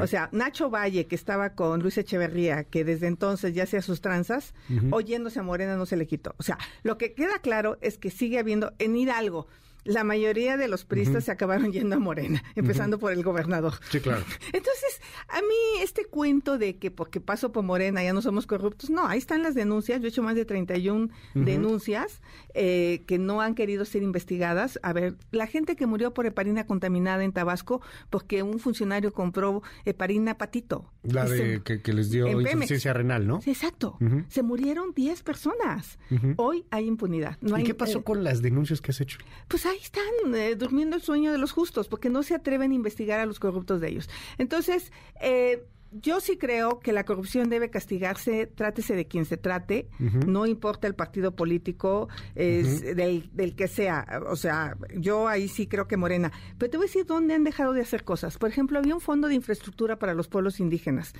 O 0.00 0.06
sea, 0.06 0.30
Nacho 0.32 0.70
Valle, 0.70 1.06
que 1.06 1.14
estaba 1.14 1.50
con 1.50 1.80
Luis 1.82 1.98
Echeverría, 1.98 2.64
que 2.64 2.84
desde 2.84 3.08
entonces 3.08 3.54
ya 3.54 3.64
hacía 3.64 3.82
sus 3.82 4.00
tranzas, 4.00 4.54
oyéndose 4.90 5.40
a 5.40 5.42
Morena 5.42 5.76
no 5.76 5.86
se 5.86 5.96
le 5.96 6.06
quitó. 6.06 6.34
O 6.38 6.42
sea, 6.42 6.58
lo 6.82 6.96
que 6.98 7.14
queda 7.14 7.40
claro 7.40 7.78
es 7.80 7.98
que 7.98 8.10
sigue 8.10 8.38
habiendo 8.38 8.72
en 8.78 8.96
Hidalgo 8.96 9.48
la 9.86 10.04
mayoría 10.04 10.56
de 10.56 10.68
los 10.68 10.84
priistas 10.84 11.24
se 11.24 11.32
acabaron 11.32 11.72
yendo 11.72 11.96
a 11.96 11.98
Morena, 11.98 12.42
empezando 12.54 12.98
por 12.98 13.12
el 13.12 13.22
gobernador. 13.22 13.74
Sí, 13.90 14.00
claro. 14.00 14.24
Entonces, 14.52 15.00
a 15.28 15.40
mí 15.40 15.82
este 15.82 16.04
cuento 16.04 16.58
de 16.58 16.76
que 16.76 16.90
porque 16.90 17.20
paso 17.20 17.52
por 17.52 17.64
Morena 17.64 18.02
ya 18.02 18.12
no 18.12 18.22
somos 18.22 18.46
corruptos, 18.46 18.90
no, 18.90 19.06
ahí 19.06 19.18
están 19.18 19.42
las 19.42 19.54
denuncias. 19.54 20.00
Yo 20.00 20.06
he 20.06 20.08
hecho 20.08 20.22
más 20.22 20.34
de 20.34 20.44
31 20.44 21.08
denuncias 21.34 22.20
eh, 22.54 23.02
que 23.06 23.18
no 23.18 23.40
han 23.40 23.54
querido 23.54 23.84
ser 23.84 24.02
investigadas. 24.02 24.78
A 24.82 24.92
ver, 24.92 25.16
la 25.30 25.46
gente 25.46 25.76
que 25.76 25.86
murió 25.86 26.12
por 26.12 26.26
heparina 26.26 26.66
contaminada 26.66 27.24
en 27.24 27.32
Tabasco 27.32 27.80
porque 28.10 28.42
un 28.42 28.58
funcionario 28.58 29.12
compró 29.12 29.62
heparina 29.84 30.38
patito. 30.38 30.90
La 31.02 31.24
de 31.24 31.62
que, 31.62 31.92
les 31.92 32.10
dio 32.10 32.28
insuficiencia 32.28 32.92
renal, 32.92 33.26
¿no? 33.26 33.40
exacto. 33.46 33.98
Se 34.28 34.42
murieron 34.42 34.92
10 34.94 35.22
personas. 35.22 35.98
Hoy 36.36 36.64
hay 36.70 36.86
impunidad. 36.86 37.38
No 37.40 37.58
¿Y 37.58 37.64
qué 37.64 37.74
pasó 37.74 38.00
eh, 38.00 38.04
con 38.04 38.24
las 38.24 38.42
denuncias 38.42 38.80
que 38.80 38.90
has 38.90 39.00
hecho? 39.00 39.18
Pues 39.48 39.66
hay 39.66 39.75
están 39.76 40.34
eh, 40.34 40.56
durmiendo 40.56 40.96
el 40.96 41.02
sueño 41.02 41.32
de 41.32 41.38
los 41.38 41.52
justos, 41.52 41.88
porque 41.88 42.10
no 42.10 42.22
se 42.22 42.34
atreven 42.34 42.72
a 42.72 42.74
investigar 42.74 43.20
a 43.20 43.26
los 43.26 43.38
corruptos 43.38 43.80
de 43.80 43.88
ellos. 43.88 44.08
Entonces, 44.38 44.92
eh, 45.20 45.64
yo 45.92 46.20
sí 46.20 46.36
creo 46.36 46.80
que 46.80 46.92
la 46.92 47.04
corrupción 47.04 47.48
debe 47.48 47.70
castigarse, 47.70 48.46
trátese 48.46 48.94
de 48.94 49.06
quien 49.06 49.24
se 49.24 49.36
trate, 49.36 49.88
no 49.98 50.46
importa 50.46 50.86
el 50.86 50.94
partido 50.94 51.34
político, 51.34 52.08
es 52.34 52.82
del, 52.96 53.30
del, 53.32 53.54
que 53.54 53.68
sea. 53.68 54.22
O 54.28 54.36
sea, 54.36 54.76
yo 54.96 55.28
ahí 55.28 55.48
sí 55.48 55.66
creo 55.66 55.86
que 55.86 55.96
Morena. 55.96 56.32
Pero 56.58 56.70
te 56.70 56.76
voy 56.76 56.86
a 56.86 56.88
decir 56.88 57.06
dónde 57.06 57.34
han 57.34 57.44
dejado 57.44 57.72
de 57.72 57.80
hacer 57.80 58.04
cosas. 58.04 58.36
Por 58.36 58.50
ejemplo, 58.50 58.78
había 58.78 58.94
un 58.94 59.00
fondo 59.00 59.28
de 59.28 59.34
infraestructura 59.34 59.98
para 59.98 60.14
los 60.14 60.28
pueblos 60.28 60.60
indígenas. 60.60 61.14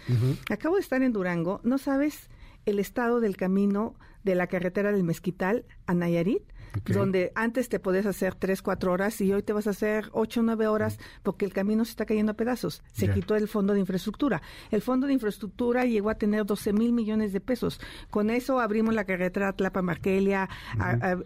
Acabo 0.50 0.74
de 0.74 0.82
estar 0.82 1.02
en 1.02 1.12
Durango, 1.12 1.60
no 1.62 1.78
sabes 1.78 2.28
el 2.66 2.78
estado 2.80 3.20
del 3.20 3.36
camino 3.36 3.94
de 4.24 4.34
la 4.34 4.48
carretera 4.48 4.92
del 4.92 5.04
Mezquital 5.04 5.64
a 5.86 5.94
Nayarit, 5.94 6.42
Donde 6.86 7.32
antes 7.34 7.68
te 7.68 7.80
podías 7.80 8.06
hacer 8.06 8.34
tres, 8.34 8.62
cuatro 8.62 8.92
horas 8.92 9.20
y 9.20 9.32
hoy 9.32 9.42
te 9.42 9.52
vas 9.52 9.66
a 9.66 9.70
hacer 9.70 10.10
ocho, 10.12 10.42
nueve 10.42 10.66
horas 10.66 10.98
porque 11.22 11.44
el 11.44 11.52
camino 11.52 11.84
se 11.84 11.90
está 11.90 12.04
cayendo 12.06 12.32
a 12.32 12.34
pedazos. 12.34 12.82
Se 12.92 13.10
quitó 13.10 13.34
el 13.36 13.48
fondo 13.48 13.72
de 13.72 13.80
infraestructura. 13.80 14.42
El 14.70 14.82
fondo 14.82 15.06
de 15.06 15.12
infraestructura 15.14 15.84
llegó 15.84 16.10
a 16.10 16.16
tener 16.16 16.44
12 16.44 16.72
mil 16.72 16.92
millones 16.92 17.32
de 17.32 17.40
pesos. 17.40 17.80
Con 18.10 18.30
eso 18.30 18.60
abrimos 18.60 18.94
la 18.94 19.04
carretera 19.04 19.52
Tlapa-Marquelia, 19.52 20.48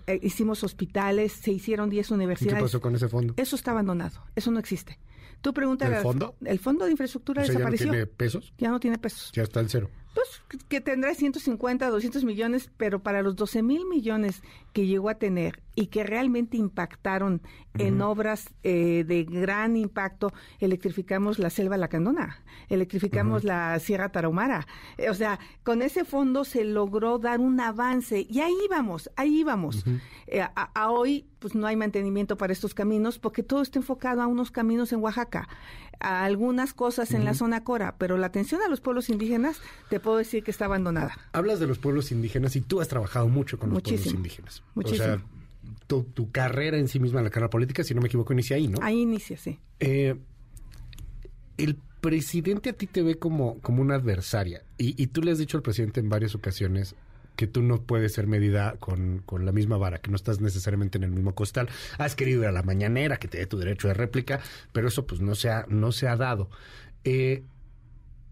eh, 0.06 0.20
hicimos 0.23 0.62
hospitales, 0.64 1.32
se 1.32 1.52
hicieron 1.52 1.90
10 1.90 2.06
¿Y 2.06 2.09
qué 2.09 2.14
universidades. 2.14 2.62
pasó 2.62 2.80
con 2.80 2.94
ese 2.94 3.09
fondo? 3.09 3.35
Eso 3.37 3.56
está 3.56 3.73
abandonado, 3.73 4.23
eso 4.37 4.50
no 4.50 4.59
existe. 4.59 4.99
Tú 5.40 5.54
preguntas... 5.54 5.90
¿El 5.90 6.02
fondo? 6.02 6.35
El 6.44 6.59
fondo 6.59 6.85
de 6.85 6.90
infraestructura 6.90 7.42
O 7.42 7.44
sea, 7.47 7.54
ya 7.54 7.59
no 7.61 7.70
desapareció. 7.70 7.90
tiene 7.90 8.06
pesos, 8.06 8.52
Ya 8.59 8.70
no 8.70 8.78
tiene 8.78 8.99
pesos. 8.99 9.32
ya 9.32 9.42
está 9.42 9.61
en 9.61 9.68
cero. 9.70 9.90
Pues 10.14 10.43
que- 10.69 10.81
tendrá 10.81 11.14
150, 11.14 11.88
200 11.88 12.25
millones, 12.25 12.71
pero 12.76 13.00
para 13.00 13.23
los 13.23 13.37
12 13.37 13.62
mil 13.62 13.87
millones 13.87 14.43
que 14.73 14.87
llegó 14.87 15.09
a 15.09 15.14
tener 15.14 15.61
y 15.75 15.87
que 15.87 16.05
realmente 16.05 16.57
impactaron 16.57 17.43
en 17.79 18.00
obras 18.03 18.50
eh, 18.62 19.05
de 19.07 19.25
gran 19.25 19.77
impacto, 19.77 20.33
electrificamos 20.59 21.39
la 21.39 21.50
selva 21.50 21.77
lacandona, 21.77 22.43
electrificamos 22.69 23.45
la 23.45 23.79
Sierra 23.79 24.11
Tarahumara. 24.11 24.67
Eh, 24.99 25.09
o 25.11 25.15
sea, 25.15 25.39
con 25.62 25.83
ese 25.83 26.05
fondo 26.05 26.45
se 26.45 26.65
logró 26.65 27.19
dar 27.19 27.41
un 27.41 27.61
avance 27.61 28.27
y 28.29 28.41
ahí 28.41 28.55
íbamos, 28.65 29.11
ahí 29.17 29.41
íbamos. 29.41 29.85
Eh, 30.27 30.41
a, 30.41 30.49
a 30.75 30.91
hoy, 30.91 31.27
pues 31.39 31.55
no 31.55 31.67
hay 31.67 31.77
mantenimiento 31.77 32.37
para 32.37 32.53
estos 32.53 32.75
caminos 32.75 33.19
porque 33.19 33.43
todo 33.43 33.62
está 33.62 33.79
enfocado 33.79 34.21
a 34.23 34.27
unos 34.27 34.50
caminos 34.50 34.93
en 34.93 35.00
Oaxaca, 35.00 35.49
a 36.00 36.25
algunas 36.25 36.75
cosas 36.75 37.12
en 37.12 37.25
la 37.25 37.35
zona 37.35 37.62
Cora, 37.62 37.95
pero 37.99 38.17
la 38.17 38.27
atención 38.27 38.61
a 38.62 38.69
los 38.69 38.81
pueblos 38.81 39.11
indígenas, 39.11 39.61
te 39.89 40.00
puedo 40.00 40.17
decir 40.17 40.43
que 40.43 40.50
está 40.50 40.65
abandonada. 40.65 41.17
Hablas 41.33 41.61
de 41.61 41.67
los 41.67 41.79
pueblos 41.79 42.11
indígenas 42.11 42.57
y 42.57 42.61
tú 42.62 42.81
has 42.81 42.89
trabajado 42.89 43.29
mucho 43.29 43.59
con 43.59 43.69
los 43.71 43.77
Muchísimo, 43.77 44.03
pueblos 44.05 44.15
indígenas. 44.17 44.62
muchísimo. 44.75 45.05
O 45.05 45.07
sea, 45.19 45.23
tu, 45.90 46.04
tu 46.04 46.30
carrera 46.30 46.78
en 46.78 46.87
sí 46.87 47.00
misma, 47.00 47.20
la 47.20 47.30
carrera 47.30 47.50
política, 47.50 47.82
si 47.82 47.94
no 47.94 48.00
me 48.00 48.06
equivoco, 48.06 48.32
inicia 48.32 48.54
ahí, 48.54 48.68
¿no? 48.68 48.78
Ahí 48.80 49.00
inicia, 49.00 49.37
sí. 49.37 49.59
Eh, 49.80 50.14
el 51.59 51.76
presidente 52.00 52.70
a 52.70 52.73
ti 52.75 52.87
te 52.87 53.02
ve 53.02 53.16
como, 53.16 53.59
como 53.59 53.82
una 53.82 53.97
adversaria 53.97 54.62
y, 54.78 55.00
y 55.02 55.09
tú 55.09 55.20
le 55.20 55.32
has 55.32 55.38
dicho 55.38 55.56
al 55.56 55.64
presidente 55.64 55.99
en 55.99 56.09
varias 56.09 56.37
ocasiones 56.37 56.94
que 57.35 57.49
tú 57.49 57.62
no 57.62 57.82
puedes 57.82 58.12
ser 58.12 58.28
medida 58.28 58.76
con, 58.78 59.23
con 59.26 59.44
la 59.44 59.50
misma 59.50 59.78
vara, 59.78 59.99
que 59.99 60.11
no 60.11 60.16
estás 60.16 60.40
necesariamente 60.40 60.99
en 60.99 61.04
el 61.04 61.11
mismo 61.11 61.35
costal. 61.35 61.68
Has 61.99 62.14
querido 62.14 62.42
ir 62.42 62.49
a 62.49 62.52
la 62.52 62.62
mañanera, 62.62 63.16
que 63.16 63.26
te 63.26 63.38
dé 63.38 63.47
tu 63.47 63.59
derecho 63.59 63.88
de 63.88 63.94
réplica, 63.94 64.40
pero 64.73 64.87
eso 64.87 65.06
pues 65.06 65.20
no 65.20 65.35
se 65.35 65.49
ha, 65.50 65.66
no 65.68 65.90
se 65.90 66.06
ha 66.06 66.16
dado. 66.16 66.50
Eh, 67.02 67.42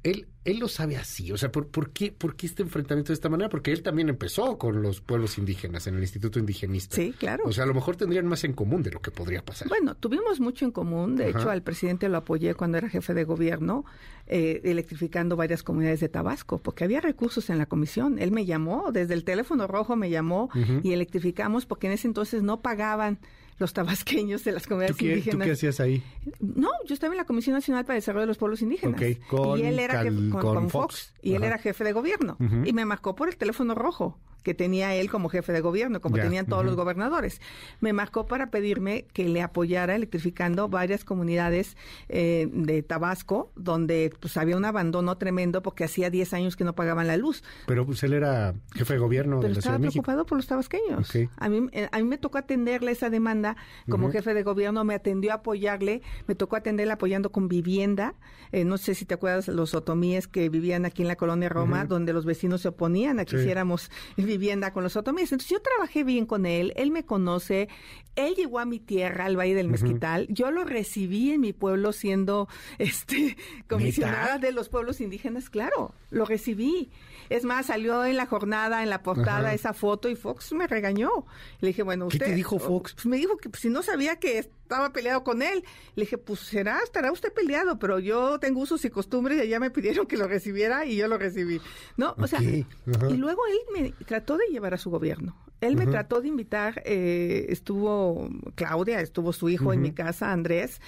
él, 0.04 0.28
él 0.50 0.58
lo 0.58 0.68
sabe 0.68 0.96
así, 0.96 1.30
o 1.30 1.36
sea, 1.36 1.52
¿por, 1.52 1.66
por, 1.66 1.90
qué, 1.90 2.10
¿por 2.10 2.34
qué 2.34 2.46
este 2.46 2.62
enfrentamiento 2.62 3.08
de 3.08 3.14
esta 3.14 3.28
manera? 3.28 3.48
Porque 3.50 3.70
él 3.70 3.82
también 3.82 4.08
empezó 4.08 4.56
con 4.56 4.80
los 4.82 5.00
pueblos 5.00 5.36
indígenas 5.36 5.86
en 5.86 5.96
el 5.96 6.00
Instituto 6.00 6.38
Indigenista. 6.38 6.96
Sí, 6.96 7.12
claro. 7.12 7.44
O 7.46 7.52
sea, 7.52 7.64
a 7.64 7.66
lo 7.66 7.74
mejor 7.74 7.96
tendrían 7.96 8.26
más 8.26 8.44
en 8.44 8.54
común 8.54 8.82
de 8.82 8.90
lo 8.90 9.00
que 9.00 9.10
podría 9.10 9.44
pasar. 9.44 9.68
Bueno, 9.68 9.94
tuvimos 9.94 10.40
mucho 10.40 10.64
en 10.64 10.70
común. 10.70 11.16
De 11.16 11.28
Ajá. 11.28 11.38
hecho, 11.38 11.50
al 11.50 11.62
presidente 11.62 12.08
lo 12.08 12.16
apoyé 12.16 12.54
cuando 12.54 12.78
era 12.78 12.88
jefe 12.88 13.12
de 13.12 13.24
gobierno, 13.24 13.84
eh, 14.26 14.60
electrificando 14.64 15.36
varias 15.36 15.62
comunidades 15.62 16.00
de 16.00 16.08
Tabasco, 16.08 16.58
porque 16.58 16.84
había 16.84 17.00
recursos 17.00 17.50
en 17.50 17.58
la 17.58 17.66
comisión. 17.66 18.18
Él 18.18 18.32
me 18.32 18.46
llamó, 18.46 18.90
desde 18.90 19.14
el 19.14 19.24
teléfono 19.24 19.66
rojo 19.66 19.96
me 19.96 20.08
llamó 20.10 20.48
y 20.82 20.92
electrificamos 20.92 21.66
porque 21.66 21.88
en 21.88 21.92
ese 21.94 22.06
entonces 22.06 22.42
no 22.42 22.60
pagaban 22.60 23.18
los 23.58 23.72
tabasqueños 23.72 24.44
de 24.44 24.52
las 24.52 24.62
¿Tú 24.64 24.68
comunidades 24.70 24.96
qué, 24.96 25.04
tú 25.04 25.10
indígenas. 25.10 25.46
qué 25.46 25.52
hacías 25.52 25.80
ahí? 25.80 26.02
No, 26.40 26.68
yo 26.86 26.94
estaba 26.94 27.12
en 27.12 27.18
la 27.18 27.24
Comisión 27.24 27.54
Nacional 27.54 27.84
para 27.84 27.96
el 27.96 28.00
Desarrollo 28.02 28.22
de 28.22 28.26
los 28.28 28.38
Pueblos 28.38 28.62
Indígenas. 28.62 29.00
Ok, 29.00 29.26
con 29.28 29.58
y 29.58 29.62
él 29.62 29.78
era 29.78 29.94
Cal- 29.94 30.30
con, 30.30 30.70
Fox. 30.70 30.72
Fox. 30.72 31.14
Y 31.22 31.34
él 31.34 31.44
era 31.44 31.58
jefe 31.58 31.84
de 31.84 31.92
gobierno. 31.92 32.36
Y 32.64 32.72
me 32.72 32.84
marcó 32.84 33.14
por 33.14 33.28
el 33.28 33.36
teléfono 33.36 33.74
rojo 33.74 34.18
que 34.42 34.54
tenía 34.54 34.94
él 34.94 35.10
como 35.10 35.28
jefe 35.28 35.52
de 35.52 35.60
gobierno, 35.60 36.00
como 36.00 36.16
Ya, 36.16 36.22
tenían 36.24 36.46
todos 36.46 36.64
los 36.64 36.76
gobernadores. 36.76 37.40
Me 37.80 37.92
marcó 37.92 38.26
para 38.26 38.50
pedirme 38.50 39.04
que 39.12 39.28
le 39.28 39.42
apoyara 39.42 39.94
electrificando 39.94 40.68
varias 40.68 41.04
comunidades 41.04 41.76
eh, 42.08 42.48
de 42.52 42.82
Tabasco, 42.82 43.50
donde 43.56 44.12
pues 44.20 44.36
había 44.36 44.56
un 44.56 44.64
abandono 44.64 45.16
tremendo 45.18 45.62
porque 45.62 45.84
hacía 45.84 46.10
10 46.10 46.32
años 46.34 46.56
que 46.56 46.64
no 46.64 46.74
pagaban 46.74 47.06
la 47.06 47.16
luz. 47.16 47.42
Pero 47.66 47.84
pues 47.84 48.02
él 48.04 48.12
era 48.14 48.54
jefe 48.74 48.94
de 48.94 48.98
gobierno 48.98 49.40
Pero 49.40 49.48
de 49.48 49.48
la 49.48 49.54
Ciudad 49.54 49.58
estaba 49.58 49.78
de 49.78 49.86
México. 49.86 50.02
preocupado 50.02 50.26
por 50.26 50.38
los 50.38 50.46
tabasqueños. 50.46 51.10
A, 51.36 51.48
mí, 51.48 51.68
eh, 51.72 51.88
a 51.92 51.98
mí 51.98 52.04
me 52.04 52.18
tocó 52.18 52.38
atenderle 52.38 52.92
esa 52.92 53.10
demanda 53.10 53.56
como 53.88 54.10
jefe 54.10 54.34
de 54.34 54.42
gobierno, 54.42 54.84
me 54.84 54.94
atendió 54.94 55.32
a 55.32 55.34
apoyarle, 55.36 56.02
me 56.26 56.34
tocó 56.34 56.56
atenderle 56.56 56.92
apoyando 56.92 57.30
con 57.32 57.48
vivienda. 57.48 58.14
Eh, 58.52 58.64
no 58.64 58.78
sé 58.78 58.94
si 58.94 59.04
te 59.04 59.14
acuerdas 59.14 59.48
los 59.48 59.74
otomíes 59.74 60.26
que 60.26 60.48
vivían 60.48 60.86
aquí 60.86 61.02
en 61.02 61.08
la 61.08 61.16
colonia 61.16 61.48
Roma, 61.50 61.84
donde 61.84 62.12
los 62.14 62.24
vecinos 62.24 62.62
se 62.62 62.68
oponían 62.68 63.18
a 63.18 63.24
que 63.24 63.36
Sí. 63.36 63.42
hiciéramos 63.42 63.90
vivienda 64.16 64.37
con 64.72 64.82
los 64.82 64.96
otomíes. 64.96 65.32
Entonces 65.32 65.50
yo 65.50 65.60
trabajé 65.60 66.04
bien 66.04 66.26
con 66.26 66.46
él, 66.46 66.72
él 66.76 66.90
me 66.90 67.04
conoce, 67.04 67.68
él 68.16 68.34
llegó 68.34 68.58
a 68.58 68.64
mi 68.64 68.78
tierra, 68.80 69.26
al 69.26 69.38
Valle 69.38 69.54
del 69.54 69.68
Mezquital, 69.68 70.26
yo 70.28 70.50
lo 70.50 70.64
recibí 70.64 71.32
en 71.32 71.40
mi 71.40 71.52
pueblo 71.52 71.92
siendo 71.92 72.48
este 72.78 73.36
comisionada 73.68 74.38
de 74.38 74.52
los 74.52 74.68
pueblos 74.68 75.00
indígenas, 75.00 75.50
claro, 75.50 75.94
lo 76.10 76.24
recibí. 76.24 76.90
Es 77.28 77.44
más, 77.44 77.66
salió 77.66 78.04
en 78.04 78.16
la 78.16 78.26
jornada, 78.26 78.82
en 78.82 78.90
la 78.90 79.02
portada, 79.02 79.48
Ajá. 79.48 79.54
esa 79.54 79.72
foto 79.72 80.08
y 80.08 80.16
Fox 80.16 80.52
me 80.52 80.66
regañó. 80.66 81.26
Le 81.60 81.68
dije, 81.68 81.82
bueno, 81.82 82.08
¿Qué 82.08 82.16
usted... 82.16 82.26
te 82.26 82.34
dijo 82.34 82.58
Fox? 82.58 82.94
Pues 82.94 83.06
me 83.06 83.16
dijo 83.16 83.36
que 83.36 83.48
pues, 83.48 83.62
si 83.62 83.68
no 83.68 83.82
sabía 83.82 84.16
que 84.16 84.38
estaba 84.38 84.92
peleado 84.92 85.24
con 85.24 85.40
él. 85.42 85.64
Le 85.94 86.02
dije, 86.02 86.18
pues 86.18 86.40
será, 86.40 86.80
estará 86.84 87.10
usted 87.10 87.32
peleado, 87.32 87.78
pero 87.78 87.98
yo 87.98 88.38
tengo 88.38 88.60
usos 88.60 88.84
y 88.84 88.90
costumbres 88.90 89.38
y 89.38 89.40
allá 89.40 89.60
me 89.60 89.70
pidieron 89.70 90.06
que 90.06 90.16
lo 90.16 90.28
recibiera 90.28 90.84
y 90.84 90.96
yo 90.96 91.08
lo 91.08 91.16
recibí. 91.16 91.60
¿No? 91.96 92.14
O 92.18 92.26
sea, 92.26 92.38
ajá. 92.38 93.10
y 93.10 93.16
luego 93.16 93.42
él 93.46 93.58
me 93.82 93.92
trató 94.04 94.36
de 94.36 94.46
llevar 94.46 94.74
a 94.74 94.78
su 94.78 94.90
gobierno. 94.90 95.36
Él 95.60 95.74
me 95.76 95.86
trató 95.86 96.20
de 96.20 96.28
invitar, 96.28 96.82
eh, 96.84 97.46
estuvo 97.48 98.28
Claudia, 98.54 99.00
estuvo 99.00 99.32
su 99.32 99.48
hijo 99.48 99.72
en 99.72 99.82
mi 99.82 99.90
casa, 99.90 100.30
Andrés, 100.30 100.80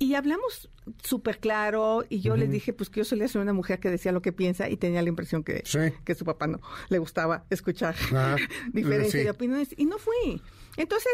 y 0.00 0.14
hablamos 0.14 0.68
súper 1.04 1.38
claro 1.38 2.04
y 2.08 2.20
yo 2.20 2.34
les 2.36 2.50
dije 2.50 2.72
pues 2.72 2.88
que 2.90 2.98
yo 3.00 3.04
solía 3.04 3.28
ser 3.28 3.40
una 3.42 3.52
mujer 3.52 3.78
que 3.78 3.90
decía 3.90 4.10
lo 4.12 4.22
que 4.22 4.32
piensa 4.32 4.68
y 4.68 4.76
tenía 4.76 5.02
la 5.02 5.08
impresión 5.10 5.44
que, 5.44 5.62
Sí. 5.64 5.78
que 6.04 6.14
su 6.16 6.24
papá 6.24 6.46
no 6.48 6.58
le 6.88 6.98
gustaba 6.98 7.44
escuchar 7.50 7.94
Ah, 8.12 8.34
diferencia 8.72 9.20
sí. 9.20 9.24
de 9.24 9.30
opiniones 9.30 9.68
y 9.76 9.84
no 9.84 9.98
fui. 9.98 10.40
Entonces, 10.76 11.12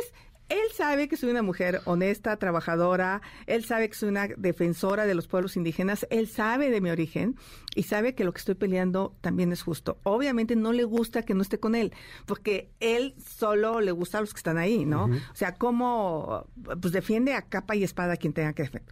él 0.49 0.61
sabe 0.75 1.09
que 1.09 1.17
soy 1.17 1.31
una 1.31 1.43
mujer 1.43 1.81
honesta, 1.87 2.37
trabajadora, 2.37 3.21
él 3.47 3.65
sabe 3.65 3.89
que 3.89 3.95
soy 3.95 4.09
una 4.09 4.29
defensora 4.37 5.05
de 5.07 5.15
los 5.15 5.27
pueblos 5.29 5.57
indígenas, 5.57 6.07
él 6.11 6.29
sabe 6.29 6.71
de 6.71 6.81
mi 6.81 6.91
origen 6.91 7.37
y 7.75 7.83
sabe 7.85 8.15
que 8.15 8.25
lo 8.25 8.33
que 8.33 8.39
estoy 8.39 8.55
peleando 8.55 9.17
también 9.21 9.53
es 9.53 9.63
justo. 9.63 9.99
Obviamente 10.05 10.57
no 10.57 10.73
le 10.73 10.85
gusta 10.85 11.23
que 11.23 11.35
no 11.35 11.43
esté 11.43 11.59
con 11.59 11.75
él, 11.75 11.93
porque 12.27 12.71
él 12.81 13.15
solo 13.19 13.81
le 13.81 13.91
gusta 13.93 14.19
a 14.19 14.21
los 14.21 14.33
que 14.33 14.39
están 14.39 14.59
ahí, 14.59 14.85
¿no? 14.85 15.07
O 15.33 15.35
sea, 15.35 15.55
como 15.55 16.47
pues 16.81 16.93
defiende 16.93 17.35
a 17.35 17.43
capa 17.43 17.75
y 17.77 17.85
espada 17.85 18.15
a 18.15 18.17
quien 18.17 18.33
tenga 18.33 18.53
que 18.53 18.65
defe- 18.65 18.83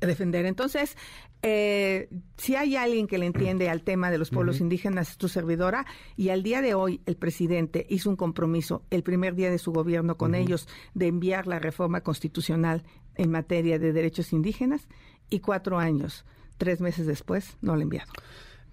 defender. 0.00 0.46
Entonces, 0.46 0.96
eh, 1.42 2.08
si 2.36 2.56
hay 2.56 2.76
alguien 2.76 3.06
que 3.06 3.18
le 3.18 3.26
entiende 3.26 3.68
al 3.68 3.82
tema 3.82 4.10
de 4.10 4.18
los 4.18 4.30
pueblos 4.30 4.60
indígenas, 4.60 5.10
es 5.10 5.16
tu 5.18 5.28
servidora, 5.28 5.86
y 6.16 6.28
al 6.30 6.42
día 6.42 6.60
de 6.62 6.74
hoy 6.74 7.00
el 7.06 7.16
presidente 7.16 7.86
hizo 7.88 8.10
un 8.10 8.16
compromiso 8.16 8.84
el 8.90 9.02
primer 9.02 9.34
día 9.34 9.50
de 9.50 9.58
su 9.58 9.72
gobierno 9.72 10.16
con 10.16 10.34
ellos 10.34 10.68
de 10.94 11.06
enviar 11.06 11.46
la 11.46 11.58
reforma 11.58 12.02
constitucional 12.02 12.84
en 13.16 13.30
materia 13.30 13.78
de 13.78 13.92
derechos 13.92 14.32
indígenas, 14.32 14.88
y 15.30 15.40
cuatro 15.40 15.78
años, 15.78 16.24
tres 16.58 16.80
meses 16.80 17.06
después, 17.06 17.56
no 17.62 17.74
lo 17.74 17.80
ha 17.80 17.82
enviado. 17.82 18.12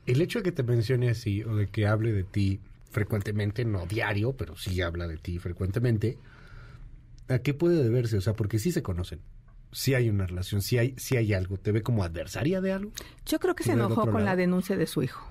El 0.06 0.22
hecho 0.22 0.40
de 0.40 0.44
que 0.44 0.52
te 0.52 0.64
mencione 0.64 1.10
así 1.10 1.44
o 1.44 1.56
de 1.56 1.68
que 1.68 1.86
hable 1.86 2.12
de 2.12 2.24
ti 2.24 2.60
frecuentemente, 2.90 3.64
no 3.64 3.86
diario, 3.86 4.34
pero 4.34 4.56
sí 4.56 4.82
habla 4.82 5.08
de 5.08 5.18
ti 5.18 5.38
frecuentemente, 5.38 6.18
¿a 7.28 7.40
qué 7.40 7.54
puede 7.54 7.84
deberse? 7.84 8.18
O 8.18 8.22
sea, 8.22 8.34
porque 8.34 8.58
sí 8.58 8.72
se 8.72 8.82
conocen. 8.82 9.20
Sí 9.72 9.94
hay 9.94 10.10
una 10.10 10.26
relación, 10.26 10.62
sí 10.62 10.78
hay, 10.78 10.94
sí 10.98 11.18
hay 11.18 11.34
algo. 11.34 11.58
¿Te 11.58 11.72
ve 11.72 11.82
como 11.84 12.04
adversaria 12.04 12.62
de 12.62 12.72
algo? 12.72 12.92
Yo 13.26 13.40
creo 13.40 13.56
que 13.56 13.64
se 13.64 13.72
¿Del 13.72 13.80
enojó 13.82 14.10
con 14.10 14.24
la 14.26 14.36
denuncia 14.36 14.78
de 14.78 14.88
su 14.88 15.04
hijo. 15.04 15.28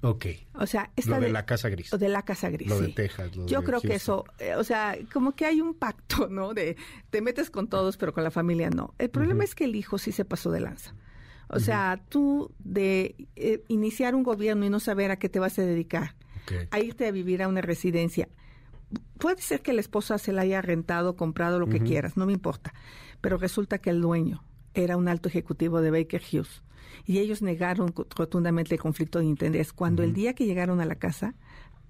Ok. 0.00 0.26
O 0.54 0.66
sea, 0.66 0.90
esta 0.96 1.12
Lo 1.12 1.20
de 1.20 1.26
de- 1.28 1.32
la 1.32 1.46
Casa 1.46 1.68
Gris. 1.70 1.92
o 1.94 1.98
de 1.98 2.08
la 2.10 2.22
Casa 2.22 2.50
Gris. 2.50 2.68
Lo 2.68 2.78
de. 2.80 2.88
Texas, 2.88 3.34
lo 3.36 3.46
Yo 3.46 3.60
de 3.60 3.66
creo 3.66 3.80
que 3.80 3.94
eso, 3.94 4.24
eh, 4.38 4.54
o 4.54 4.62
sea, 4.64 4.96
como 5.12 5.32
que 5.34 5.46
hay 5.46 5.60
un 5.62 5.72
pacto, 5.74 6.28
¿no? 6.30 6.52
De 6.52 6.76
te 7.10 7.22
metes 7.22 7.50
con 7.50 7.68
todos, 7.68 7.96
pero 7.96 8.12
con 8.12 8.22
la 8.24 8.30
familia 8.30 8.68
no. 8.70 8.94
El 8.98 9.08
problema 9.10 9.44
es 9.44 9.54
que 9.54 9.64
el 9.64 9.76
hijo 9.76 9.96
sí 9.98 10.12
se 10.12 10.24
pasó 10.24 10.50
de 10.50 10.60
lanza. 10.60 10.94
O 11.48 11.60
sea, 11.60 12.00
tú 12.08 12.50
de 12.58 13.14
eh, 13.36 13.62
iniciar 13.68 14.14
un 14.14 14.24
gobierno 14.24 14.64
y 14.66 14.70
no 14.70 14.80
saber 14.80 15.10
a 15.10 15.18
qué 15.18 15.28
te 15.28 15.38
vas 15.38 15.58
a 15.58 15.62
dedicar, 15.62 16.16
a 16.70 16.80
irte 16.80 17.06
a 17.06 17.10
vivir 17.12 17.42
a 17.42 17.48
una 17.48 17.60
residencia. 17.60 18.28
Puede 19.18 19.40
ser 19.40 19.60
que 19.62 19.72
la 19.72 19.80
esposa 19.80 20.18
se 20.18 20.32
la 20.32 20.42
haya 20.42 20.60
rentado, 20.62 21.16
comprado, 21.16 21.58
lo 21.60 21.68
que 21.68 21.80
quieras, 21.80 22.16
no 22.16 22.26
me 22.26 22.32
importa. 22.32 22.74
Pero 23.24 23.38
resulta 23.38 23.78
que 23.78 23.88
el 23.88 24.02
dueño 24.02 24.44
era 24.74 24.98
un 24.98 25.08
alto 25.08 25.30
ejecutivo 25.30 25.80
de 25.80 25.90
Baker 25.90 26.20
Hughes. 26.20 26.62
Y 27.06 27.20
ellos 27.20 27.40
negaron 27.40 27.94
rotundamente 28.14 28.74
el 28.74 28.80
conflicto 28.82 29.18
de 29.18 29.24
interés. 29.24 29.72
Cuando 29.72 30.02
el 30.02 30.12
día 30.12 30.34
que 30.34 30.44
llegaron 30.44 30.78
a 30.82 30.84
la 30.84 30.96
casa, 30.96 31.34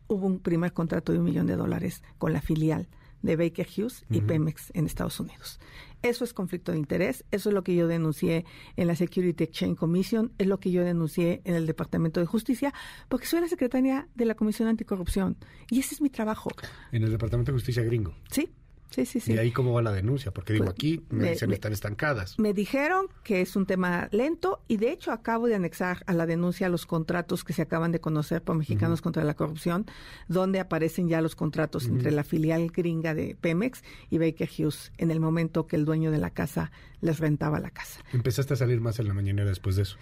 hubo 0.07 0.29
un 0.29 0.39
primer 0.39 0.73
contrato 0.73 1.11
de 1.11 1.19
un 1.19 1.25
millón 1.25 1.49
de 1.49 1.57
dólares 1.57 2.05
con 2.19 2.33
la 2.33 2.41
filial 2.41 2.87
de 3.23 3.35
Baker 3.35 3.67
Hughes 3.67 4.05
y 4.11 4.21
Pemex 4.21 4.71
en 4.75 4.87
Estados 4.87 5.19
Unidos. 5.19 5.59
Eso 6.03 6.23
es 6.23 6.33
conflicto 6.33 6.71
de 6.71 6.79
interés, 6.79 7.25
eso 7.33 7.49
es 7.49 7.55
lo 7.55 7.65
que 7.65 7.75
yo 7.75 7.89
denuncié 7.89 8.45
en 8.77 8.87
la 8.87 8.95
Security 8.95 9.43
Exchange 9.43 9.77
Commission, 9.77 10.31
es 10.39 10.47
lo 10.47 10.61
que 10.61 10.71
yo 10.71 10.85
denuncié 10.85 11.43
en 11.45 11.57
el 11.57 11.67
Departamento 11.67 12.21
de 12.21 12.27
Justicia, 12.27 12.73
porque 13.09 13.27
soy 13.27 13.41
la 13.41 13.49
secretaria 13.49 14.07
de 14.15 14.25
la 14.25 14.37
Comisión 14.37 14.69
Anticorrupción 14.69 15.37
y 15.69 15.81
ese 15.81 15.97
es 15.97 16.01
mi 16.01 16.11
trabajo. 16.11 16.51
En 16.93 17.03
el 17.03 17.11
Departamento 17.11 17.51
de 17.51 17.57
Justicia 17.57 17.83
gringo. 17.83 18.15
Sí, 18.31 18.53
Sí, 18.91 19.07
sí, 19.07 19.19
sí. 19.19 19.33
¿Y 19.33 19.39
ahí 19.39 19.51
cómo 19.51 19.73
va 19.73 19.83
la 19.83 19.91
denuncia? 19.93 20.33
Porque 20.33 20.53
digo, 20.53 20.67
Pues, 20.67 20.75
aquí 20.75 21.03
me, 21.11 21.25
me- 21.25 21.31
dicen 21.33 21.49
me- 21.49 21.55
están 21.57 21.73
estancadas. 21.73 22.39
Me 22.39 22.55
dijeron 22.55 23.07
que 23.25 23.41
es 23.41 23.57
un 23.57 23.67
tema 23.67 24.09
lento 24.13 24.61
y 24.69 24.77
de 24.77 24.93
hecho 24.93 25.11
acabo 25.11 25.49
de 25.49 25.57
anexar 25.57 26.05
a 26.07 26.13
la 26.13 26.27
denuncia 26.27 26.69
los 26.69 26.87
contratos 26.87 27.43
que 27.43 27.53
se 27.53 27.63
acaban 27.63 27.91
de 27.91 28.01
conocer 28.01 28.43
por 28.43 28.55
Mexicanos 28.57 29.03
contra 29.03 29.25
la 29.25 29.35
Corrupción, 29.35 29.87
donde 30.29 30.61
aparecen 30.61 31.09
ya 31.09 31.21
los 31.21 31.35
contratos 31.35 31.87
entre 31.87 32.13
la 32.13 32.23
filial 32.23 32.71
gringa 32.71 33.15
de 33.15 33.37
Pemex 33.41 33.83
y 34.11 34.19
Baker 34.19 34.49
Hughes 34.57 34.93
en 34.99 35.11
el 35.11 35.19
momento 35.19 35.67
que 35.67 35.75
el 35.77 35.85
dueño 35.85 36.11
de 36.13 36.19
la 36.19 36.31
casa 36.31 36.71
les 37.01 37.19
rentaba 37.19 37.59
la 37.59 37.71
casa. 37.71 38.01
Empezaste 38.13 38.55
a 38.55 38.57
salir 38.57 38.81
más 38.81 38.99
en 39.01 39.09
la 39.09 39.15
mañanera 39.15 39.49
después 39.49 39.75
de 39.77 39.83
eso. 39.83 39.97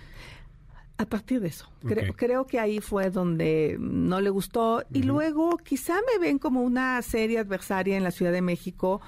A 1.03 1.07
partir 1.07 1.41
de 1.41 1.49
eso, 1.49 1.69
creo, 2.17 2.47
que 2.47 2.59
ahí 2.59 2.81
fue 2.81 3.11
donde 3.11 3.77
no 3.81 4.21
le 4.21 4.31
gustó 4.31 4.85
y 4.93 5.03
luego 5.03 5.57
quizá 5.59 5.95
me 6.13 6.19
ven 6.19 6.39
como 6.39 6.63
una 6.63 7.01
seria 7.03 7.41
adversaria 7.41 7.97
en 7.97 8.05
la 8.05 8.11
Ciudad 8.11 8.33
de 8.33 8.43
México. 8.43 9.01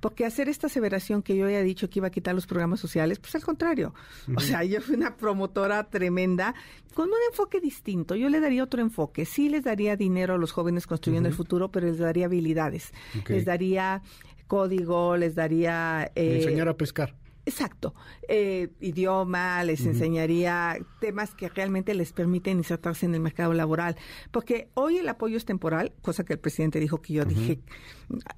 Porque 0.00 0.26
hacer 0.26 0.50
esta 0.50 0.66
aseveración 0.66 1.22
que 1.22 1.34
yo 1.34 1.46
había 1.46 1.62
dicho 1.62 1.88
que 1.88 1.98
iba 1.98 2.08
a 2.08 2.10
quitar 2.10 2.34
los 2.34 2.46
programas 2.46 2.78
sociales, 2.78 3.18
pues 3.18 3.34
al 3.36 3.42
contrario. 3.42 3.94
O 4.36 4.40
sea, 4.40 4.62
yo 4.62 4.82
fui 4.82 4.96
una 4.96 5.16
promotora 5.16 5.82
tremenda 5.84 6.54
con 6.92 7.08
un 7.08 7.16
enfoque 7.30 7.58
distinto. 7.58 8.14
Yo 8.14 8.28
le 8.28 8.38
daría 8.40 8.62
otro 8.64 8.82
enfoque. 8.82 9.24
Sí 9.24 9.48
les 9.48 9.64
daría 9.64 9.96
dinero 9.96 10.34
a 10.34 10.36
los 10.38 10.52
jóvenes 10.52 10.86
construyendo 10.86 11.26
el 11.30 11.34
futuro, 11.34 11.70
pero 11.70 11.86
les 11.86 11.96
daría 11.96 12.26
habilidades. 12.26 12.92
Les 13.28 13.46
daría 13.46 14.02
código, 14.46 15.16
les 15.16 15.34
daría... 15.34 16.10
eh, 16.14 16.36
Enseñar 16.36 16.68
a 16.68 16.76
pescar. 16.76 17.14
Exacto. 17.46 17.94
Eh, 18.26 18.70
idioma, 18.80 19.62
les 19.64 19.84
enseñaría 19.84 20.78
temas 21.00 21.34
que 21.34 21.48
realmente 21.50 21.94
les 21.94 22.12
permiten 22.12 22.56
insertarse 22.56 23.04
en 23.04 23.14
el 23.14 23.20
mercado 23.20 23.52
laboral. 23.52 23.96
Porque 24.30 24.68
hoy 24.74 24.96
el 24.96 25.08
apoyo 25.08 25.36
es 25.36 25.44
temporal, 25.44 25.92
cosa 26.00 26.24
que 26.24 26.32
el 26.32 26.38
presidente 26.38 26.80
dijo 26.80 27.02
que 27.02 27.12
yo 27.12 27.24
dije, 27.24 27.60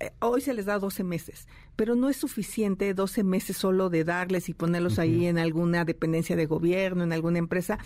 eh, 0.00 0.10
hoy 0.18 0.40
se 0.40 0.54
les 0.54 0.66
da 0.66 0.78
12 0.78 1.04
meses, 1.04 1.46
pero 1.76 1.94
no 1.94 2.08
es 2.08 2.16
suficiente 2.16 2.94
12 2.94 3.22
meses 3.22 3.56
solo 3.56 3.90
de 3.90 4.02
darles 4.02 4.48
y 4.48 4.54
ponerlos 4.54 4.98
ahí 4.98 5.26
en 5.26 5.38
alguna 5.38 5.84
dependencia 5.84 6.34
de 6.34 6.46
gobierno, 6.46 7.04
en 7.04 7.12
alguna 7.12 7.38
empresa. 7.38 7.78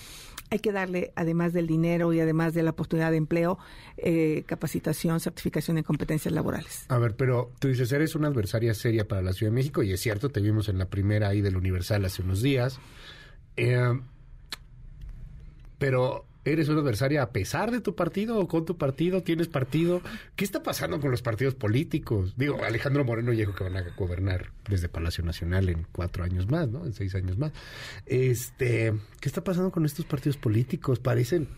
Hay 0.50 0.60
que 0.60 0.72
darle, 0.72 1.12
además 1.16 1.52
del 1.52 1.66
dinero 1.66 2.12
y 2.14 2.20
además 2.20 2.54
de 2.54 2.62
la 2.62 2.70
oportunidad 2.70 3.10
de 3.10 3.18
empleo, 3.18 3.58
eh, 3.98 4.44
capacitación, 4.46 5.20
certificación 5.20 5.76
en 5.76 5.84
competencias 5.84 6.32
laborales. 6.32 6.86
A 6.88 6.98
ver, 6.98 7.14
pero 7.14 7.52
tú 7.58 7.68
dices, 7.68 7.92
eres 7.92 8.14
una 8.14 8.28
adversaria 8.28 8.72
seria 8.72 9.06
para 9.06 9.20
la 9.20 9.32
Ciudad 9.34 9.52
de 9.52 9.56
México 9.56 9.82
y 9.82 9.92
es 9.92 10.00
cierto, 10.00 10.30
te 10.30 10.40
vimos 10.40 10.68
en 10.68 10.78
la 10.78 10.86
primera 10.86 11.09
ahí 11.18 11.40
del 11.40 11.56
Universal 11.56 12.04
hace 12.04 12.22
unos 12.22 12.42
días. 12.42 12.78
Eh, 13.56 14.00
pero 15.78 16.26
¿eres 16.44 16.68
una 16.68 16.80
adversaria 16.80 17.22
a 17.22 17.30
pesar 17.30 17.70
de 17.70 17.80
tu 17.80 17.94
partido 17.94 18.38
o 18.38 18.48
con 18.48 18.64
tu 18.64 18.76
partido? 18.76 19.22
¿Tienes 19.22 19.48
partido? 19.48 20.02
¿Qué 20.36 20.44
está 20.44 20.62
pasando 20.62 21.00
con 21.00 21.10
los 21.10 21.22
partidos 21.22 21.54
políticos? 21.54 22.34
Digo, 22.36 22.62
Alejandro 22.64 23.04
Moreno 23.04 23.32
dijo 23.32 23.54
que 23.54 23.64
van 23.64 23.76
a 23.76 23.84
gobernar 23.96 24.50
desde 24.68 24.88
Palacio 24.88 25.24
Nacional 25.24 25.68
en 25.68 25.86
cuatro 25.92 26.24
años 26.24 26.48
más, 26.50 26.68
¿no? 26.68 26.84
En 26.86 26.92
seis 26.92 27.14
años 27.14 27.38
más. 27.38 27.52
Este, 28.06 28.92
¿qué 29.20 29.28
está 29.28 29.42
pasando 29.42 29.70
con 29.70 29.84
estos 29.84 30.04
partidos 30.04 30.36
políticos? 30.36 31.00
Parecen 31.00 31.48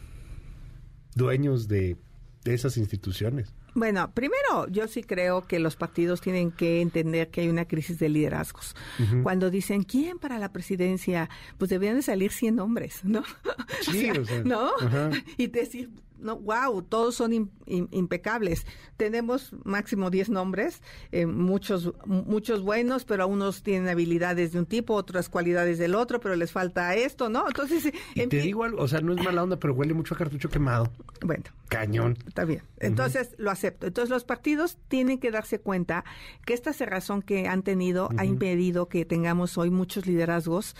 dueños 1.14 1.68
de 1.68 1.97
esas 2.44 2.76
instituciones. 2.76 3.54
Bueno, 3.75 4.12
primero, 4.12 4.69
yo 4.69 4.87
sí 4.87 5.02
creo 5.02 5.47
que 5.47 5.59
los 5.59 5.76
partidos 5.76 6.21
tienen 6.21 6.50
que 6.50 6.81
entender 6.81 7.31
que 7.31 7.43
hay 7.43 7.49
una 7.49 7.67
crisis 7.67 7.99
de 7.99 8.09
liderazgos. 8.09 8.75
Cuando 9.23 9.50
dicen, 9.50 9.83
¿quién 9.83 10.19
para 10.19 10.38
la 10.38 10.52
presidencia? 10.52 11.31
Pues 11.59 11.71
deberían 11.71 11.97
de 11.97 12.02
salir 12.02 12.33
100 12.33 12.61
hombres, 12.61 13.05
¿no? 13.05 13.23
Sí, 13.81 14.11
o 14.11 14.25
sea, 14.25 14.43
¿no? 14.45 14.71
ajá. 14.81 15.11
Y 15.37 15.47
decir, 15.47 15.91
no, 16.23 16.37
wow, 16.38 16.83
todos 16.83 17.14
son 17.17 17.33
im- 17.33 17.50
im- 17.67 17.88
impecables. 17.91 18.67
Tenemos 18.97 19.52
máximo 19.64 20.11
10 20.11 20.29
nombres, 20.31 20.83
eh, 21.11 21.26
muchos, 21.26 21.93
muchos 22.07 22.62
buenos, 22.62 23.05
pero 23.05 23.26
unos 23.29 23.62
tienen 23.62 23.88
habilidades 23.88 24.52
de 24.52 24.59
un 24.61 24.67
tipo, 24.67 24.95
otras 24.95 25.29
cualidades 25.29 25.79
del 25.79 25.95
otro, 25.95 26.21
pero 26.21 26.37
les 26.37 26.52
falta 26.52 26.95
esto, 26.95 27.29
¿no? 27.29 27.45
Entonces, 27.49 27.93
Y 28.14 28.26
te 28.26 28.38
digo 28.38 28.64
algo, 28.64 28.83
o 28.83 28.88
sea, 28.88 29.00
no 29.00 29.12
es 29.14 29.23
mala 29.25 29.43
onda, 29.43 29.57
pero 29.59 29.75
huele 29.75 29.95
mucho 29.95 30.14
a 30.14 30.19
cartucho 30.19 30.49
quemado. 30.49 30.91
bueno, 31.25 31.45
Cañón. 31.69 32.19
Está 32.26 32.45
bien. 32.45 32.62
Entonces 32.81 33.35
lo 33.38 33.50
acepto. 33.50 33.87
Entonces 33.87 34.11
los 34.11 34.25
partidos 34.25 34.76
tienen 34.88 35.19
que 35.19 35.31
darse 35.31 35.59
cuenta 35.59 36.05
que 36.45 36.52
esta 36.52 36.75
cerrazón 36.75 37.23
que 37.23 37.49
han 37.49 37.62
tenido 37.62 38.11
ha 38.19 38.26
impedido 38.26 38.89
que 38.91 39.06
tengamos 39.06 39.56
hoy 39.56 39.71
muchos 39.71 40.06
liderazgos 40.06 40.76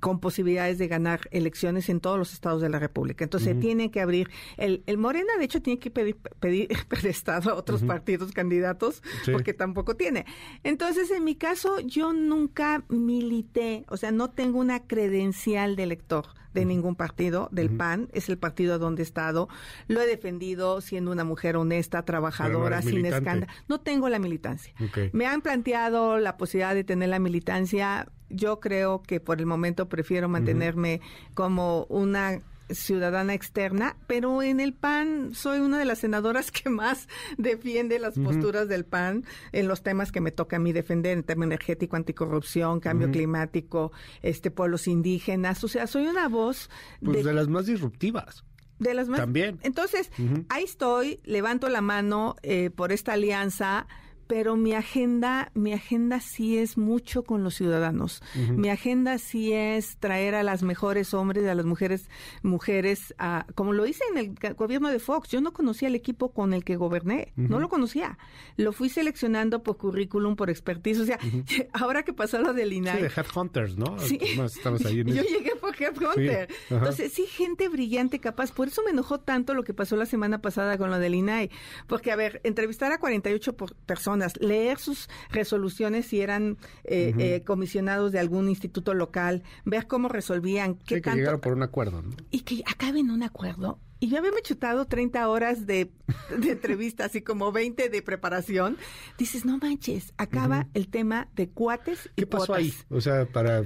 con 0.00 0.18
posibilidades 0.18 0.78
de 0.78 0.88
ganar 0.88 1.20
elecciones 1.30 1.88
en 1.88 2.00
todos 2.00 2.18
los 2.18 2.32
estados 2.32 2.60
de 2.60 2.68
la 2.70 2.80
República. 2.80 3.22
Entonces 3.22 3.58
tienen 3.60 3.90
que 3.90 4.00
abrir. 4.00 4.30
El, 4.56 4.81
el 4.86 4.98
Morena, 4.98 5.32
de 5.38 5.44
hecho, 5.44 5.60
tiene 5.62 5.78
que 5.78 5.90
pedir, 5.90 6.16
pedir 6.40 6.68
prestado 6.88 7.50
a 7.50 7.54
otros 7.54 7.82
partidos 7.82 8.32
candidatos 8.32 9.02
Sí. 9.24 9.32
porque 9.32 9.54
tampoco 9.54 9.96
tiene. 9.96 10.26
Entonces, 10.64 11.10
en 11.10 11.24
mi 11.24 11.34
caso, 11.34 11.80
yo 11.80 12.12
nunca 12.12 12.84
milité, 12.88 13.84
o 13.88 13.96
sea, 13.96 14.10
no 14.10 14.30
tengo 14.30 14.58
una 14.58 14.80
credencial 14.86 15.76
de 15.76 15.82
elector 15.84 16.26
de 16.54 16.66
ningún 16.66 16.96
partido, 16.96 17.48
del 17.50 17.70
PAN, 17.70 18.10
es 18.12 18.28
el 18.28 18.36
partido 18.36 18.78
donde 18.78 19.00
he 19.00 19.04
estado, 19.04 19.48
lo 19.88 20.02
he 20.02 20.06
defendido 20.06 20.82
siendo 20.82 21.10
una 21.10 21.24
mujer 21.24 21.56
honesta, 21.56 22.04
trabajadora, 22.04 22.82
sin 22.82 23.06
escándalo. 23.06 23.50
No 23.68 23.80
tengo 23.80 24.10
la 24.10 24.18
militancia. 24.18 24.74
Me 25.12 25.24
han 25.26 25.40
planteado 25.40 26.18
la 26.18 26.36
posibilidad 26.36 26.74
de 26.74 26.84
tener 26.84 27.08
la 27.08 27.18
militancia. 27.18 28.06
Yo 28.28 28.60
creo 28.60 29.02
que 29.02 29.18
por 29.18 29.38
el 29.40 29.46
momento 29.46 29.88
prefiero 29.88 30.28
mantenerme 30.28 31.00
como 31.32 31.84
una 31.88 32.42
ciudadana 32.74 33.34
externa, 33.34 33.96
pero 34.06 34.42
en 34.42 34.60
el 34.60 34.72
PAN 34.74 35.34
soy 35.34 35.60
una 35.60 35.78
de 35.78 35.84
las 35.84 35.98
senadoras 36.00 36.50
que 36.50 36.70
más 36.70 37.08
defiende 37.38 37.98
las 37.98 38.18
posturas 38.18 38.68
del 38.68 38.84
PAN 38.84 39.24
en 39.52 39.68
los 39.68 39.82
temas 39.82 40.12
que 40.12 40.20
me 40.20 40.30
toca 40.30 40.56
a 40.56 40.58
mí 40.58 40.72
defender, 40.72 41.16
en 41.16 41.24
tema 41.24 41.44
energético, 41.44 41.96
anticorrupción, 41.96 42.80
cambio 42.80 43.10
climático, 43.10 43.92
este 44.22 44.50
pueblos 44.50 44.88
indígenas, 44.88 45.62
o 45.64 45.68
sea, 45.68 45.86
soy 45.86 46.06
una 46.06 46.28
voz 46.28 46.70
Pues 47.02 47.18
de, 47.18 47.22
de 47.24 47.34
las 47.34 47.48
más 47.48 47.66
disruptivas. 47.66 48.44
de 48.78 48.94
las 48.94 49.08
más. 49.08 49.20
También. 49.20 49.58
Entonces, 49.62 50.10
ahí 50.48 50.64
estoy, 50.64 51.20
levanto 51.24 51.68
la 51.68 51.80
mano 51.80 52.36
eh, 52.42 52.70
por 52.70 52.92
esta 52.92 53.12
alianza, 53.14 53.86
pero 54.34 54.56
mi 54.56 54.72
agenda, 54.72 55.50
mi 55.52 55.74
agenda 55.74 56.18
sí 56.20 56.56
es 56.56 56.78
mucho 56.78 57.22
con 57.22 57.44
los 57.44 57.54
ciudadanos. 57.54 58.22
Mi 58.56 58.70
agenda 58.70 59.18
sí 59.18 59.52
es 59.52 59.98
traer 59.98 60.34
a 60.34 60.42
las 60.42 60.62
mejores 60.62 61.12
hombres 61.12 61.44
y 61.44 61.48
a 61.48 61.54
las 61.54 61.66
mujeres, 61.66 62.08
mujeres, 62.42 63.14
a, 63.18 63.44
como 63.54 63.74
lo 63.74 63.84
hice 63.86 64.02
en 64.10 64.16
el 64.16 64.54
gobierno 64.54 64.88
de 64.88 64.98
Fox. 65.00 65.28
Yo 65.28 65.42
no 65.42 65.52
conocía 65.52 65.88
el 65.88 65.94
equipo 65.94 66.32
con 66.32 66.54
el 66.54 66.64
que 66.64 66.76
goberné, 66.76 67.34
no 67.36 67.60
lo 67.60 67.68
conocía. 67.68 68.16
Lo 68.56 68.72
fui 68.72 68.88
seleccionando 68.88 69.62
por 69.62 69.76
currículum, 69.76 70.34
por 70.34 70.48
expertise. 70.48 71.00
O 71.00 71.04
sea, 71.04 71.18
ahora 71.74 72.02
que 72.02 72.14
pasó 72.14 72.40
lo 72.40 72.54
del 72.54 72.70
Sí, 72.70 72.76
INAI, 72.76 73.02
de 73.02 73.08
Headhunters, 73.14 73.76
¿no? 73.76 73.98
Sí. 73.98 74.18
Más 74.38 74.56
estamos 74.56 74.82
ahí 74.86 75.00
en 75.00 75.08
Yo 75.14 75.22
llegué 75.24 75.56
por 75.60 75.74
Headhunter. 75.78 76.48
Sí. 76.50 76.74
Entonces, 76.74 77.12
sí, 77.12 77.26
gente 77.26 77.68
brillante, 77.68 78.18
capaz. 78.18 78.50
Por 78.50 78.68
eso 78.68 78.82
me 78.82 78.92
enojó 78.92 79.20
tanto 79.20 79.52
lo 79.52 79.62
que 79.62 79.74
pasó 79.74 79.94
la 79.96 80.06
semana 80.06 80.40
pasada 80.40 80.78
con 80.78 80.88
lo 80.88 80.98
del 80.98 81.14
INAI. 81.16 81.50
Porque, 81.86 82.10
a 82.12 82.16
ver, 82.16 82.40
entrevistar 82.44 82.92
a 82.92 82.98
48 82.98 83.56
por- 83.58 83.74
personas, 83.74 84.21
leer 84.40 84.78
sus 84.78 85.08
resoluciones 85.30 86.06
si 86.06 86.20
eran 86.20 86.58
eh, 86.84 87.14
eh, 87.18 87.42
comisionados 87.44 88.12
de 88.12 88.18
algún 88.18 88.48
instituto 88.48 88.94
local, 88.94 89.42
ver 89.64 89.86
cómo 89.86 90.08
resolvían, 90.08 90.74
qué 90.74 90.80
Sí, 90.80 90.94
que 90.96 91.00
tanto... 91.02 91.18
llegaron 91.18 91.40
por 91.40 91.52
un 91.52 91.62
acuerdo, 91.62 92.02
¿no? 92.02 92.10
Y 92.30 92.40
que 92.40 92.62
acaben 92.66 93.10
un 93.10 93.22
acuerdo. 93.22 93.78
Y 94.00 94.08
yo 94.08 94.18
había 94.18 94.32
chutado 94.42 94.84
30 94.86 95.28
horas 95.28 95.64
de, 95.66 95.92
de 96.36 96.50
entrevistas 96.50 97.14
y 97.14 97.22
como 97.22 97.52
20 97.52 97.88
de 97.88 98.02
preparación. 98.02 98.76
Dices, 99.16 99.44
no 99.44 99.58
manches, 99.58 100.12
acaba 100.16 100.66
el 100.74 100.88
tema 100.88 101.28
de 101.36 101.48
cuates 101.50 102.10
y 102.16 102.22
¿Qué 102.22 102.26
pasó 102.26 102.46
cuotas. 102.46 102.64
ahí? 102.64 102.74
O 102.90 103.00
sea, 103.00 103.26
para 103.26 103.64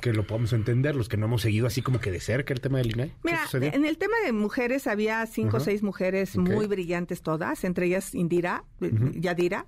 que 0.00 0.12
lo 0.12 0.26
podamos 0.26 0.52
entender, 0.52 0.94
los 0.94 1.08
que 1.08 1.16
no 1.16 1.26
hemos 1.26 1.42
seguido 1.42 1.66
así 1.66 1.82
como 1.82 2.00
que 2.00 2.10
de 2.10 2.20
cerca 2.20 2.52
el 2.52 2.60
tema 2.60 2.78
del 2.78 2.92
INAI. 2.92 3.08
¿Qué 3.08 3.14
Mira, 3.24 3.74
en 3.74 3.84
el 3.84 3.98
tema 3.98 4.14
de 4.24 4.32
mujeres 4.32 4.86
había 4.86 5.24
cinco 5.26 5.58
o 5.58 5.60
seis 5.60 5.82
mujeres 5.82 6.36
muy 6.36 6.66
brillantes 6.66 7.22
todas, 7.22 7.64
entre 7.64 7.86
ellas 7.86 8.14
Indira, 8.14 8.64
eh, 8.80 8.92
Yadira. 9.14 9.66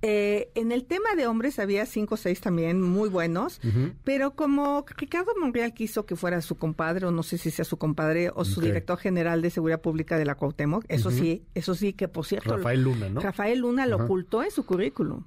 Eh, 0.00 0.50
en 0.54 0.70
el 0.70 0.84
tema 0.84 1.16
de 1.16 1.26
hombres 1.26 1.58
había 1.58 1.84
cinco 1.84 2.14
o 2.14 2.16
seis 2.16 2.40
también 2.40 2.80
muy 2.80 3.08
buenos, 3.08 3.60
pero 4.04 4.36
como 4.36 4.84
Ricardo 4.96 5.32
Monreal 5.40 5.74
quiso 5.74 6.06
que 6.06 6.14
fuera 6.14 6.40
su 6.40 6.56
compadre, 6.56 7.06
o 7.06 7.10
no 7.10 7.24
sé 7.24 7.36
si 7.36 7.50
sea 7.50 7.64
su 7.64 7.78
compadre, 7.78 8.30
o 8.32 8.44
su 8.44 8.60
director 8.60 8.96
general 8.98 9.42
de 9.42 9.50
Seguridad 9.50 9.80
Pública 9.80 10.16
de 10.16 10.24
la 10.24 10.36
Cuauhtémoc, 10.36 10.84
eso 10.88 11.10
sí, 11.10 11.42
eso 11.54 11.74
sí 11.74 11.94
que 11.94 12.06
por 12.06 12.26
cierto... 12.26 12.56
Rafael 12.56 12.82
Luna, 12.82 13.08
¿no? 13.08 13.20
Rafael 13.20 13.58
Luna 13.58 13.86
lo 13.86 13.96
ocultó 13.96 14.44
en 14.44 14.52
su 14.52 14.64
currículum. 14.64 15.24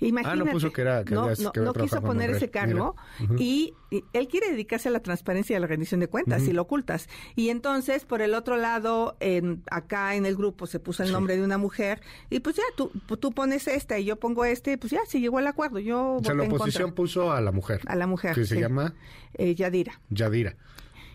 Imagínate. 0.00 0.40
Ah, 0.42 0.44
no 0.44 0.50
puso 0.52 0.72
que 0.72 0.80
era- 0.80 1.04
que 1.04 1.14
no, 1.14 1.22
había- 1.24 1.34
no, 1.42 1.52
que 1.52 1.60
había 1.60 1.72
no 1.72 1.74
quiso 1.80 2.00
poner 2.02 2.30
ese 2.30 2.50
cargo 2.50 2.94
y, 3.36 3.74
y 3.90 4.04
él 4.12 4.28
quiere 4.28 4.48
dedicarse 4.50 4.88
a 4.88 4.92
la 4.92 5.00
transparencia 5.00 5.54
y 5.54 5.56
a 5.56 5.60
la 5.60 5.66
rendición 5.66 5.98
de 6.00 6.06
cuentas 6.08 6.42
y 6.46 6.52
lo 6.52 6.62
ocultas. 6.62 7.08
Y 7.34 7.48
entonces, 7.48 8.04
por 8.04 8.22
el 8.22 8.34
otro 8.34 8.56
lado, 8.56 9.16
en, 9.20 9.64
acá 9.70 10.14
en 10.14 10.24
el 10.26 10.36
grupo 10.36 10.66
se 10.66 10.78
puso 10.78 11.02
el 11.02 11.10
nombre 11.10 11.36
de 11.36 11.42
una 11.42 11.58
mujer 11.58 12.00
y 12.30 12.40
pues 12.40 12.56
ya, 12.56 12.62
tú, 12.76 12.90
tú 13.18 13.32
pones 13.32 13.66
esta 13.66 13.98
y 13.98 14.04
yo 14.04 14.16
pongo 14.16 14.44
este, 14.44 14.78
pues 14.78 14.92
ya 14.92 15.00
se 15.06 15.20
llegó 15.20 15.38
al 15.38 15.46
acuerdo. 15.48 15.78
Yo 15.80 16.14
O 16.16 16.22
sea, 16.24 16.34
la 16.34 16.44
oposición 16.44 16.92
puso 16.92 17.32
a 17.32 17.40
la 17.40 17.50
mujer. 17.52 17.80
A 17.86 17.96
la 17.96 18.06
mujer, 18.06 18.34
Que 18.34 18.44
se 18.44 18.60
llama 18.60 18.94
Eh, 19.34 19.54
Yadira. 19.54 20.00
Yadira. 20.10 20.56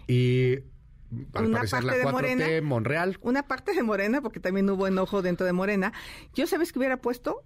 Y 0.07 0.55
al 1.33 1.45
Una 1.45 1.57
parecer 1.59 1.83
la 1.83 1.93
parte 1.93 1.99
de 1.99 2.05
4T, 2.05 2.11
Morena. 2.11 2.61
Monreal. 2.67 3.17
Una 3.21 3.47
parte 3.47 3.73
de 3.73 3.83
Morena, 3.83 4.21
porque 4.21 4.39
también 4.39 4.69
hubo 4.69 4.87
enojo 4.87 5.21
dentro 5.21 5.45
de 5.45 5.53
Morena. 5.53 5.93
Yo, 6.33 6.47
¿sabes 6.47 6.73
que 6.73 6.79
hubiera 6.79 6.97
puesto? 6.97 7.43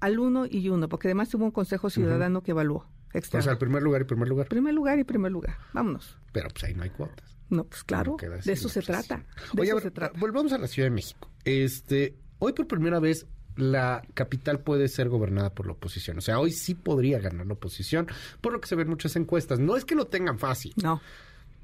Al 0.00 0.18
uno 0.18 0.46
y 0.50 0.68
uno, 0.70 0.88
porque 0.88 1.08
además 1.08 1.32
hubo 1.34 1.44
un 1.44 1.50
consejo 1.50 1.90
ciudadano 1.90 2.42
que 2.42 2.52
evaluó. 2.52 2.86
O 3.12 3.18
Externo. 3.18 3.42
sea, 3.42 3.52
el 3.52 3.58
primer 3.58 3.82
lugar 3.82 4.02
y 4.02 4.04
primer 4.04 4.28
lugar. 4.28 4.48
primer 4.48 4.72
lugar 4.72 4.98
y 4.98 5.04
primer 5.04 5.32
lugar. 5.32 5.56
Vámonos. 5.72 6.16
Pero 6.32 6.48
pues 6.50 6.64
ahí 6.64 6.74
no 6.74 6.84
hay 6.84 6.90
cuotas. 6.90 7.36
No, 7.50 7.64
pues 7.64 7.82
claro, 7.82 8.12
No 8.12 8.16
queda 8.16 8.36
así, 8.36 8.46
de 8.48 8.52
eso 8.52 8.68
no, 8.68 8.72
se 8.72 8.82
pues, 8.82 8.86
trata. 8.86 9.24
De 9.52 9.60
Oye, 9.62 9.70
eso 9.70 9.74
ver, 9.76 9.82
se 9.82 9.90
trata. 9.90 10.18
volvamos 10.18 10.52
a 10.52 10.58
la 10.58 10.68
Ciudad 10.68 10.86
de 10.88 10.94
México. 10.94 11.28
Este, 11.44 12.16
hoy 12.38 12.52
por 12.52 12.68
primera 12.68 13.00
vez 13.00 13.26
la 13.56 14.02
capital 14.14 14.60
puede 14.60 14.86
ser 14.88 15.08
gobernada 15.08 15.52
por 15.52 15.66
la 15.66 15.72
oposición. 15.72 16.18
O 16.18 16.20
sea, 16.20 16.38
hoy 16.38 16.52
sí 16.52 16.74
podría 16.76 17.18
ganar 17.18 17.46
la 17.46 17.54
oposición, 17.54 18.06
por 18.40 18.52
lo 18.52 18.60
que 18.60 18.68
se 18.68 18.76
ven 18.76 18.88
muchas 18.88 19.16
encuestas. 19.16 19.58
No 19.58 19.76
es 19.76 19.84
que 19.84 19.96
lo 19.96 20.06
tengan 20.06 20.38
fácil, 20.38 20.72
No, 20.80 21.00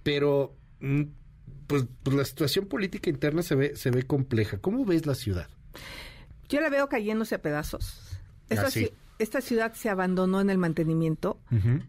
pero 0.03 0.57
mm, 0.81 1.03
pues, 1.69 1.87
pues 2.03 2.17
la 2.17 2.25
situación 2.25 2.67
política 2.67 3.09
interna 3.09 3.43
se 3.43 3.55
ve, 3.55 3.77
se 3.77 3.91
ve 3.93 4.03
compleja. 4.03 4.59
¿Cómo 4.59 4.85
ves 4.85 5.07
la 5.07 5.15
ciudad? 5.15 5.49
yo 6.49 6.61
la 6.61 6.69
veo 6.69 6.89
cayéndose 6.89 7.35
a 7.37 7.43
pedazos. 7.43 8.01
Esta, 8.49 8.69
ci- 8.69 8.93
esta 9.19 9.41
ciudad 9.41 9.73
se 9.75 9.89
abandonó 9.89 10.41
en 10.41 10.51
el 10.51 10.59
mantenimiento. 10.59 11.39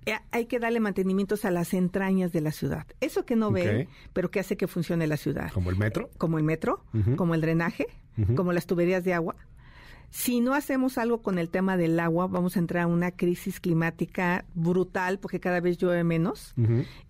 Eh, 0.06 0.13
Hay 0.32 0.46
que 0.46 0.60
darle 0.60 0.80
mantenimientos 0.80 1.46
a 1.46 1.52
las 1.52 1.74
entrañas 1.74 2.32
de 2.32 2.41
la 2.41 2.52
ciudad. 2.52 2.86
Eso 3.02 3.26
que 3.26 3.36
no 3.36 3.52
ven, 3.52 3.82
Ok. 3.82 3.89
pero 4.13 4.32
que 4.32 4.39
hace 4.39 4.58
que 4.58 4.67
funcione 4.67 5.08
la 5.08 5.17
ciudad. 5.17 5.52
¿Como 5.52 5.70
el 5.70 5.76
metro? 5.78 6.10
como 6.17 6.38
el 6.38 6.43
metro, 6.43 6.84
como 7.15 7.36
el 7.36 7.41
drenaje, 7.41 7.88
como 8.36 8.54
las 8.54 8.65
tuberías 8.65 9.04
de 9.04 9.13
agua. 9.13 9.36
Si 10.10 10.39
no 10.39 10.54
hacemos 10.54 10.98
algo 10.98 11.22
con 11.22 11.38
el 11.38 11.50
tema 11.50 11.76
del 11.76 12.00
agua, 12.00 12.28
vamos 12.28 12.56
a 12.56 12.60
entrar 12.60 12.84
a 12.84 12.88
una 12.88 13.12
crisis 13.12 13.60
climática 13.60 14.46
brutal 14.56 15.20
porque 15.20 15.41
cada 15.41 15.60
vez 15.60 15.78
llueve 15.78 16.06
menos. 16.06 16.54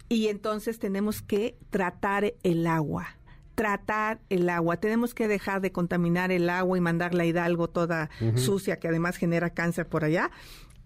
Y 0.10 0.28
entonces 0.30 0.80
tenemos 0.80 1.22
que 1.22 1.56
tratar 1.70 2.34
el 2.42 2.66
agua. 2.66 3.08
Tratar 3.58 4.20
el 4.30 4.50
agua. 4.50 4.78
Tenemos 4.78 5.16
que 5.16 5.28
dejar 5.28 5.62
de 5.62 5.72
contaminar 5.72 6.32
el 6.32 6.48
agua 6.48 6.78
y 6.78 6.82
mandarla 6.82 7.24
a 7.24 7.26
Hidalgo 7.26 7.68
toda 7.68 8.12
sucia, 8.36 8.78
que 8.78 8.88
además 8.88 9.18
genera 9.18 9.50
cáncer 9.50 9.88
por 9.88 10.04
allá. 10.04 10.30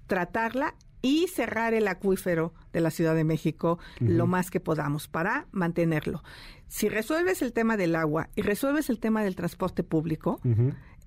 Tratarla 0.08 0.76
y 1.02 1.28
cerrar 1.28 1.74
el 1.74 1.90
acuífero 1.90 2.54
de 2.72 2.80
la 2.80 2.90
Ciudad 2.90 3.14
de 3.14 3.26
México 3.26 3.78
lo 4.00 4.26
más 4.26 4.52
que 4.52 4.62
podamos 4.62 5.10
para 5.10 5.48
mantenerlo. 5.52 6.24
Si 6.68 6.88
resuelves 6.88 7.42
el 7.42 7.52
tema 7.52 7.76
del 7.76 7.94
agua 7.94 8.30
y 8.36 8.42
resuelves 8.42 8.90
el 8.90 9.02
tema 9.02 9.22
del 9.22 9.36
transporte 9.36 9.84
público. 9.84 10.40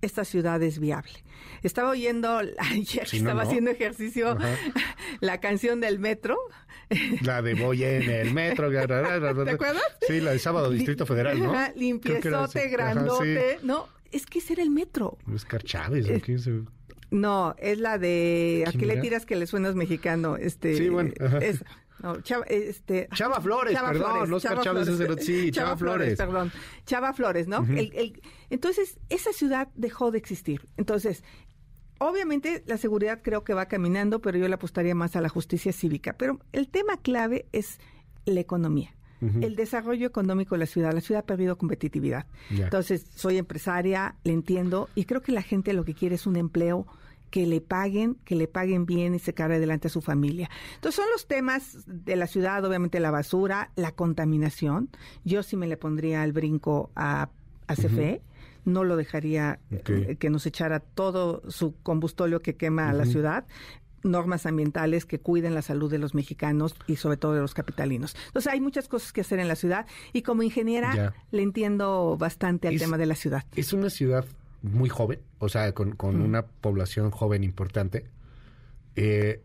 Esta 0.05 0.25
ciudad 0.25 0.62
es 0.62 0.79
viable. 0.79 1.25
Estaba 1.62 1.90
oyendo 1.90 2.38
ayer, 2.59 3.07
Si 3.09 3.21
no, 3.21 3.31
estaba 3.31 3.45
no. 3.45 3.49
haciendo 3.49 3.71
ejercicio, 3.71 4.31
Ajá. 4.31 4.55
la 5.21 5.40
canción 5.40 5.81
del 5.81 5.99
metro. 5.99 6.38
La 7.23 7.40
de 7.43 7.55
voy 7.55 7.83
en 7.85 8.03
el 8.11 8.33
metro. 8.35 8.71
¿Te 8.71 8.79
acuerdas? 9.51 9.83
Sí, 10.07 10.21
la 10.21 10.33
de 10.33 10.38
Sábado 10.38 10.71
Distrito 10.71 11.07
Federal, 11.07 11.40
¿no? 11.43 11.55
Limpiezote, 11.77 12.61
Ajá, 12.61 12.69
grandote. 12.71 13.57
sí. 13.61 13.67
No, 13.67 13.88
es 14.12 14.27
que 14.27 14.38
ese 14.38 14.53
era 14.55 14.62
el 14.62 14.71
metro. 14.71 15.17
Oscar 15.33 15.62
Chávez, 15.62 16.09
¿o 16.11 16.21
quién 16.21 16.38
se- 16.38 16.61
No, 17.11 17.55
es 17.59 17.79
la 17.79 17.99
de 17.99 18.64
¿a 18.67 18.71
¿Quién 18.71 18.81
qué 18.81 18.87
le 18.87 18.97
tiras 18.99 19.25
que 19.27 19.35
le 19.37 19.47
suenas 19.47 19.75
mexicano? 19.75 20.37
Este, 20.37 20.77
Sí, 20.77 20.88
bueno, 20.90 21.12
ajá. 21.21 21.38
es- 21.38 21.64
no, 22.05 22.21
Chava, 22.21 22.45
este, 22.45 23.09
Chava 23.14 23.40
Flores, 23.40 23.77
perdón, 23.81 24.33
Oscar 24.33 24.61
Chávez 24.61 24.88
es 24.88 25.01
el- 25.01 25.19
sí, 25.21 25.51
Chava 25.51 25.77
Flores. 25.77 26.17
perdón, 26.17 26.53
Chava 26.87 27.12
Flores, 27.12 27.49
¿no? 27.49 27.64
El- 27.64 27.93
el- 27.95 28.23
entonces, 28.51 28.99
esa 29.09 29.33
ciudad 29.33 29.69
dejó 29.75 30.11
de 30.11 30.19
existir. 30.19 30.69
Entonces, 30.77 31.25
obviamente 31.99 32.62
la 32.67 32.77
seguridad 32.77 33.21
creo 33.23 33.45
que 33.45 33.55
va 33.55 33.67
caminando, 33.67 34.21
pero 34.21 34.38
yo 34.38 34.49
le 34.49 34.55
apostaría 34.55 34.95
más 34.95 35.17
a 35.17 35.21
la 35.21 35.29
justicia 35.29 35.73
cívica. 35.73 36.12
Pero 36.14 36.40
el 36.53 36.69
tema 36.69 36.97
clave 36.99 37.47
es 37.53 37.79
la 38.27 38.40
economía. 38.40 38.95
El 39.40 39.57
desarrollo 39.57 40.07
económico 40.07 40.55
de 40.55 40.59
la 40.59 40.67
ciudad. 40.67 40.93
La 40.93 41.01
ciudad 41.01 41.23
ha 41.23 41.27
perdido 41.27 41.57
competitividad. 41.57 42.27
Entonces, 42.51 43.07
soy 43.14 43.38
empresaria, 43.38 44.17
le 44.23 44.35
entiendo, 44.35 44.90
y 44.95 45.07
creo 45.07 45.23
que 45.23 45.33
la 45.33 45.40
gente 45.40 45.73
lo 45.73 45.83
que 45.87 45.95
quiere 45.95 46.17
es 46.17 46.27
un 46.27 46.37
empleo 46.37 46.87
que 47.35 47.47
le 47.49 47.61
paguen, 47.61 48.14
que 48.25 48.37
le 48.37 48.47
paguen 48.47 48.87
bien 48.87 49.12
y 49.16 49.18
se 49.18 49.35
cargue 49.35 49.57
adelante 49.57 49.88
a 49.88 49.90
su 49.90 50.01
familia. 50.01 50.49
Entonces 50.77 50.94
son 51.03 51.11
los 51.11 51.27
temas 51.27 51.79
de 51.85 52.14
la 52.14 52.29
ciudad, 52.29 52.64
obviamente 52.64 53.01
la 53.01 53.11
basura, 53.11 53.73
la 53.75 53.90
contaminación. 53.90 54.88
Yo 55.25 55.42
sí 55.42 55.57
me 55.57 55.66
le 55.66 55.77
pondría 55.77 56.23
el 56.23 56.33
brinco 56.33 56.92
a, 56.94 57.31
a 57.66 57.75
CFE. 57.75 58.23
No 58.64 58.85
lo 58.85 58.94
dejaría 58.97 59.59
eh, 59.73 60.14
que 60.16 60.31
nos 60.31 60.47
echara 60.47 60.79
todo 60.79 61.42
su 61.51 61.75
combustóleo 61.83 62.40
que 62.40 62.55
quema 62.55 62.88
a 62.88 62.92
la 62.92 63.05
ciudad. 63.05 63.47
Normas 64.05 64.47
ambientales 64.47 65.05
que 65.05 65.18
cuiden 65.18 65.55
la 65.55 65.62
salud 65.62 65.90
de 65.90 65.99
los 65.99 66.14
mexicanos 66.14 66.77
y 66.87 66.94
sobre 66.94 67.16
todo 67.16 67.33
de 67.35 67.40
los 67.40 67.53
capitalinos. 67.53 68.14
Entonces 68.29 68.53
hay 68.53 68.61
muchas 68.61 68.87
cosas 68.87 69.12
que 69.12 69.23
hacer 69.23 69.40
en 69.40 69.49
la 69.49 69.57
ciudad 69.57 69.87
y 70.12 70.23
como 70.23 70.44
ingeniera 70.44 70.94
Ya. 70.94 71.14
le 71.33 71.42
entiendo 71.42 72.16
bastante 72.16 72.68
al 72.68 72.75
Es- 72.77 72.81
tema 72.83 72.97
de 72.97 73.07
la 73.07 73.16
ciudad. 73.16 73.42
Es 73.57 73.73
una 73.73 73.90
ciudad 73.90 74.25
muy 74.64 74.88
joven, 74.88 75.20
o 75.38 75.48
sea, 75.48 75.72
con, 75.72 75.94
con 75.94 76.20
una 76.20 76.46
población 76.46 77.11
joven 77.11 77.44
importante. 77.44 78.07
Eh, 78.96 79.42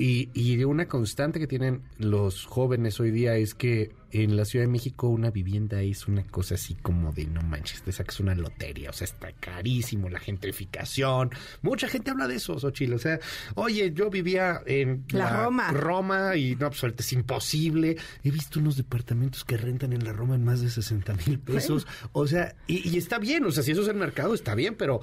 y, 0.00 0.30
y 0.32 0.54
de 0.56 0.64
una 0.64 0.86
constante 0.86 1.40
que 1.40 1.48
tienen 1.48 1.82
los 1.98 2.46
jóvenes 2.46 3.00
hoy 3.00 3.10
día 3.10 3.36
es 3.36 3.54
que 3.54 3.90
en 4.12 4.36
la 4.36 4.44
Ciudad 4.44 4.64
de 4.64 4.70
México 4.70 5.08
una 5.08 5.30
vivienda 5.32 5.82
es 5.82 6.06
una 6.06 6.22
cosa 6.22 6.54
así 6.54 6.74
como 6.76 7.12
de 7.12 7.26
no 7.26 7.42
manches, 7.42 7.82
te 7.82 7.90
sacas 7.90 8.20
una 8.20 8.36
lotería, 8.36 8.90
o 8.90 8.92
sea, 8.92 9.06
está 9.06 9.32
carísimo, 9.32 10.08
la 10.08 10.20
gentrificación. 10.20 11.30
Mucha 11.62 11.88
gente 11.88 12.12
habla 12.12 12.28
de 12.28 12.36
eso, 12.36 12.58
Xochitl. 12.58 12.94
O 12.94 12.98
sea, 12.98 13.18
oye, 13.56 13.92
yo 13.92 14.08
vivía 14.08 14.62
en 14.66 15.04
La 15.10 15.44
Roma. 15.44 15.72
Roma 15.72 16.36
y 16.36 16.54
no, 16.54 16.70
pues 16.70 16.84
es 16.96 17.12
imposible. 17.12 17.96
He 18.22 18.30
visto 18.30 18.60
unos 18.60 18.76
departamentos 18.76 19.44
que 19.44 19.56
rentan 19.56 19.92
en 19.92 20.04
la 20.04 20.12
Roma 20.12 20.36
en 20.36 20.44
más 20.44 20.60
de 20.60 20.70
60 20.70 21.14
mil 21.26 21.38
pesos. 21.40 21.86
O 22.12 22.26
sea, 22.28 22.54
y, 22.68 22.88
y 22.88 22.98
está 22.98 23.18
bien, 23.18 23.44
o 23.44 23.50
sea, 23.50 23.64
si 23.64 23.72
eso 23.72 23.82
es 23.82 23.88
el 23.88 23.96
mercado, 23.96 24.32
está 24.32 24.54
bien, 24.54 24.76
pero 24.76 25.00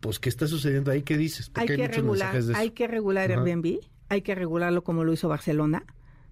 pues, 0.00 0.18
¿qué 0.18 0.28
está 0.28 0.46
sucediendo 0.46 0.90
ahí? 0.90 1.02
¿Qué 1.02 1.16
dices? 1.16 1.50
hay 1.54 1.66
Porque 1.66 1.76
que 1.82 1.88
regular, 1.88 2.28
mensajes 2.28 2.46
de 2.46 2.52
eso. 2.54 2.60
hay 2.62 2.70
que 2.70 2.86
regular. 2.86 3.30
Airbnb, 3.30 3.80
hay 4.08 4.22
que 4.22 4.34
regularlo 4.34 4.82
como 4.84 5.04
lo 5.04 5.12
hizo 5.12 5.28
Barcelona. 5.28 5.84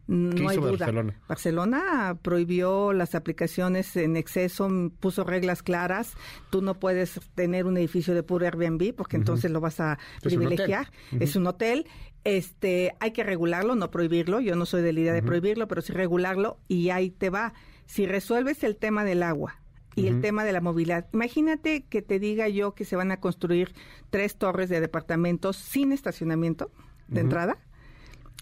No 0.06 0.36
¿Qué 0.36 0.42
hay 0.42 0.56
hizo 0.56 0.60
duda. 0.60 0.86
Barcelona? 0.86 1.20
Barcelona 1.28 2.18
prohibió 2.22 2.92
las 2.92 3.14
aplicaciones 3.14 3.96
en 3.96 4.16
exceso, 4.16 4.68
puso 5.00 5.24
reglas 5.24 5.62
claras. 5.62 6.14
Tú 6.50 6.62
no 6.62 6.78
puedes 6.78 7.20
tener 7.34 7.66
un 7.66 7.76
edificio 7.76 8.14
de 8.14 8.22
puro 8.22 8.46
Airbnb 8.46 8.94
porque 8.94 9.16
entonces 9.16 9.50
lo 9.50 9.60
vas 9.60 9.80
a 9.80 9.98
Es 10.22 10.32
un 10.32 10.38
privilegiar. 10.38 10.92
Es 11.18 11.34
un 11.34 11.46
hotel. 11.46 11.86
Este, 12.22 12.94
hay 13.00 13.12
que 13.12 13.24
regularlo, 13.24 13.74
no 13.74 13.90
prohibirlo. 13.90 14.40
Yo 14.40 14.54
no 14.54 14.64
soy 14.64 14.82
de 14.82 14.92
la 14.92 15.00
idea 15.00 15.12
de 15.12 15.22
prohibirlo, 15.22 15.66
pero 15.66 15.82
sí 15.82 15.92
regularlo 15.92 16.58
y 16.68 16.90
ahí 16.90 17.10
te 17.10 17.30
va. 17.30 17.52
Si 17.86 18.06
resuelves 18.06 18.62
el 18.62 18.76
tema 18.76 19.04
del 19.04 19.22
agua, 19.22 19.60
y 19.96 20.08
el 20.08 20.20
tema 20.20 20.44
de 20.44 20.52
la 20.52 20.60
movilidad. 20.60 21.08
Imagínate 21.14 21.84
que 21.84 22.02
te 22.02 22.18
diga 22.18 22.48
yo 22.48 22.74
que 22.74 22.84
se 22.84 22.96
van 22.96 23.10
a 23.12 23.18
construir 23.18 23.72
tres 24.10 24.36
torres 24.36 24.68
de 24.68 24.80
departamentos 24.80 25.56
sin 25.56 25.90
estacionamiento 25.90 26.70
de 27.08 27.22
entrada 27.22 27.56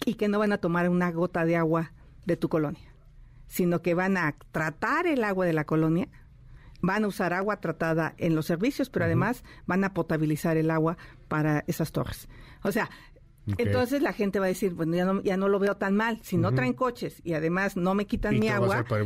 y 0.04 0.14
que 0.14 0.28
no 0.28 0.38
van 0.38 0.52
a 0.52 0.59
tomar 0.59 0.88
una 0.88 1.11
gota 1.11 1.44
de 1.44 1.57
agua 1.57 1.92
de 2.26 2.37
tu 2.37 2.48
colonia, 2.48 2.94
sino 3.46 3.83
que 3.83 3.94
van 3.94 4.16
a 4.16 4.37
tratar 4.52 5.07
el 5.07 5.24
agua 5.24 5.46
de 5.46 5.52
la 5.52 5.64
colonia, 5.64 6.09
van 6.80 7.04
a 7.04 7.09
usar 7.09 7.33
agua 7.33 7.61
tratada 7.61 8.14
en 8.18 8.35
los 8.35 8.46
servicios, 8.46 8.90
pero 8.90 9.04
además 9.07 9.44
van 9.66 9.85
a 9.85 9.94
potabilizar 9.94 10.57
el 10.57 10.70
agua 10.70 10.96
para 11.28 11.64
esas 11.66 11.92
torres. 11.92 12.28
O 12.62 12.72
sea, 12.72 12.90
Entonces 13.59 14.02
la 14.02 14.12
gente 14.12 14.38
va 14.38 14.46
a 14.46 14.48
decir, 14.48 14.72
bueno, 14.74 14.94
ya 14.96 15.04
no, 15.04 15.22
ya 15.22 15.37
no 15.37 15.48
lo 15.48 15.59
veo 15.59 15.76
tan 15.76 15.94
mal. 15.94 16.18
Si 16.22 16.37
no 16.37 16.54
traen 16.54 16.72
coches 16.72 17.20
y 17.24 17.35
además 17.35 17.76
no 17.76 17.94
me 17.94 18.07
quitan 18.07 18.35
Y 18.35 18.40
mi 18.40 18.46
todo 18.48 18.66
va 18.68 18.76
a 18.76 18.78
agua. 18.78 18.88
ser 18.88 19.02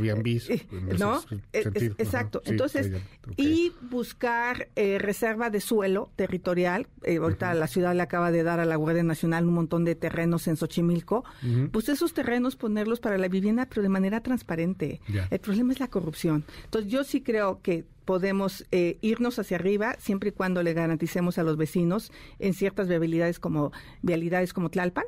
eh, 0.51 0.67
en 0.71 0.89
ese 0.91 0.99
¿No? 0.99 1.21
Es-. 1.53 1.67
Ajá. 1.67 1.77
exacto. 1.99 2.43
Sí, 2.45 2.51
Entonces, 2.53 2.93
y 3.37 3.73
buscar 3.91 4.69
eh, 4.77 4.99
reserva 4.99 5.51
de 5.51 5.61
suelo 5.61 6.11
territorial. 6.17 6.87
Eh, 7.05 7.17
ahorita 7.17 7.55
la 7.55 7.67
ciudad 7.67 7.95
le 7.95 8.03
acaba 8.03 8.31
de 8.31 8.43
dar 8.43 8.61
a 8.61 8.65
la 8.65 8.77
Guardia 8.77 9.03
Nacional 9.03 9.47
un 9.47 9.55
montón 9.55 9.85
de 9.85 9.95
terrenos 9.95 10.47
en 10.49 10.57
Xochimilco. 10.57 11.25
Pues 11.73 11.89
esos 11.89 12.13
terrenos 12.15 12.57
ponerlos 12.57 13.01
para 13.01 13.19
la 13.19 13.29
vivienda, 13.29 13.67
pero 13.69 13.83
de 13.83 13.89
manera 13.89 14.21
transparente. 14.23 15.01
El 15.31 15.41
problema 15.41 15.73
es 15.73 15.81
la 15.81 15.89
corrupción. 15.89 16.45
Entonces, 16.65 16.91
yo 16.91 17.05
sí 17.05 17.23
creo 17.23 17.61
que 17.63 17.85
podemos 18.09 18.65
eh, 18.73 18.97
irnos 19.03 19.39
hacia 19.39 19.59
arriba 19.59 19.95
siempre 19.99 20.31
y 20.31 20.33
cuando 20.33 20.63
le 20.63 20.73
garanticemos 20.73 21.37
a 21.37 21.43
los 21.43 21.59
vecinos 21.59 22.11
en 22.39 22.55
ciertas 22.55 22.89
vialidades 22.89 23.39
como 23.39 23.71
vialidades 24.01 24.55
como 24.55 24.71
Tlalpan 24.71 25.05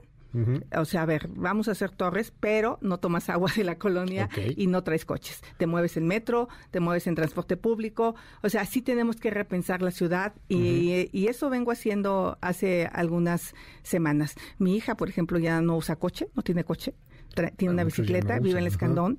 O 0.77 0.85
sea, 0.85 1.03
a 1.03 1.07
ver, 1.07 1.29
vamos 1.35 1.69
a 1.69 1.73
hacer 1.73 1.91
torres, 1.91 2.33
pero 2.39 2.79
no 2.83 2.99
tomas 2.99 3.29
agua 3.29 3.51
de 3.57 3.65
la 3.65 3.77
colonia 3.79 4.29
y 4.57 4.67
no 4.67 4.83
traes 4.85 5.05
coches. 5.05 5.43
Te 5.59 5.67
mueves 5.67 5.97
en 5.97 6.07
metro, 6.07 6.49
te 6.71 6.81
mueves 6.81 7.07
en 7.07 7.15
transporte 7.15 7.57
público. 7.57 8.15
O 8.43 8.49
sea, 8.49 8.65
sí 8.65 8.83
tenemos 8.83 9.17
que 9.17 9.31
repensar 9.31 9.83
la 9.83 9.91
ciudad 9.91 10.35
y, 10.49 11.09
y 11.13 11.27
eso 11.29 11.51
vengo 11.51 11.73
haciendo 11.73 12.39
hace 12.41 12.89
algunas 12.93 13.55
semanas. 13.83 14.35
Mi 14.59 14.77
hija, 14.77 14.97
por 14.97 15.09
ejemplo, 15.09 15.39
ya 15.39 15.61
no 15.61 15.77
usa 15.77 15.97
coche, 15.97 16.29
no 16.35 16.43
tiene 16.43 16.65
coche. 16.65 16.95
tiene 17.57 17.71
Ah, 17.71 17.75
una 17.75 17.85
bicicleta, 17.85 18.37
no 18.37 18.43
vive 18.43 18.59
en 18.59 18.59
el 18.59 18.67
ajá. 18.67 18.75
Escandón. 18.75 19.19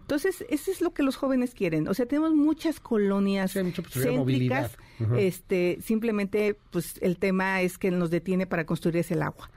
Entonces, 0.00 0.44
eso 0.48 0.70
es 0.70 0.80
lo 0.80 0.94
que 0.94 1.02
los 1.02 1.16
jóvenes 1.16 1.52
quieren. 1.54 1.86
O 1.88 1.94
sea, 1.94 2.06
tenemos 2.06 2.34
muchas 2.34 2.80
colonias 2.80 3.52
Sí, 3.52 3.62
mucha 3.62 3.82
céntricas. 3.82 4.76
Este, 5.18 5.78
simplemente, 5.82 6.58
pues, 6.70 6.94
el 7.02 7.18
tema 7.18 7.60
es 7.60 7.76
que 7.78 7.90
nos 7.90 8.10
detiene 8.10 8.46
para 8.46 8.64
construir 8.64 8.96
ese 8.98 9.14
el 9.14 9.22
agua. 9.22 9.50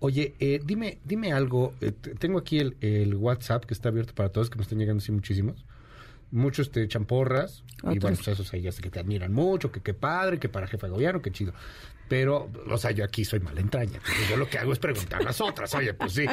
Oye, 0.00 0.34
eh, 0.38 0.60
dime, 0.64 0.98
dime 1.04 1.32
algo. 1.32 1.72
eh, 1.80 1.92
tengo 1.92 2.38
aquí 2.38 2.58
el, 2.58 2.76
el 2.80 3.14
WhatsApp 3.14 3.64
que 3.64 3.74
está 3.74 3.88
abierto 3.88 4.14
para 4.14 4.28
todos, 4.30 4.50
que 4.50 4.56
me 4.56 4.62
están 4.62 4.78
llegando 4.78 5.02
así 5.02 5.12
muchísimos. 5.12 5.64
Muchos 6.30 6.70
te 6.72 6.82
echan 6.82 7.04
porras. 7.04 7.62
Y 7.84 7.86
Otros. 7.86 7.98
bueno, 8.00 8.16
pues 8.16 8.28
esos 8.28 8.52
ahí 8.52 8.62
ya 8.62 8.72
sé 8.72 8.82
que 8.82 8.90
te 8.90 8.98
admiran 9.00 9.32
mucho, 9.32 9.70
que 9.70 9.80
qué 9.80 9.94
padre, 9.94 10.38
que 10.38 10.48
para 10.48 10.66
jefe 10.66 10.86
de 10.86 10.92
gobierno, 10.92 11.22
qué 11.22 11.30
chido. 11.30 11.52
Pero, 12.08 12.50
o 12.68 12.76
sea, 12.76 12.90
yo 12.90 13.04
aquí 13.04 13.24
soy 13.24 13.40
mala 13.40 13.60
entraña. 13.60 13.94
Entonces 13.96 14.28
yo 14.28 14.36
lo 14.36 14.48
que 14.48 14.58
hago 14.58 14.72
es 14.72 14.78
preguntar 14.78 15.22
a 15.22 15.24
las 15.26 15.40
otras. 15.40 15.74
Oye, 15.74 15.94
pues 15.94 16.12
sí. 16.12 16.26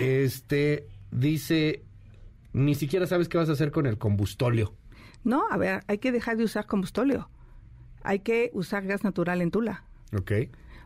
Este, 0.00 0.86
dice, 1.10 1.82
ni 2.52 2.74
siquiera 2.74 3.06
sabes 3.06 3.28
qué 3.28 3.38
vas 3.38 3.48
a 3.48 3.52
hacer 3.52 3.70
con 3.72 3.86
el 3.86 3.98
combustóleo. 3.98 4.74
No, 5.24 5.44
a 5.50 5.56
ver, 5.56 5.82
hay 5.88 5.98
que 5.98 6.12
dejar 6.12 6.36
de 6.36 6.44
usar 6.44 6.66
combustóleo. 6.66 7.28
Hay 8.02 8.20
que 8.20 8.50
usar 8.54 8.86
gas 8.86 9.02
natural 9.02 9.40
en 9.42 9.50
Tula. 9.50 9.84
¿Ok? 10.16 10.32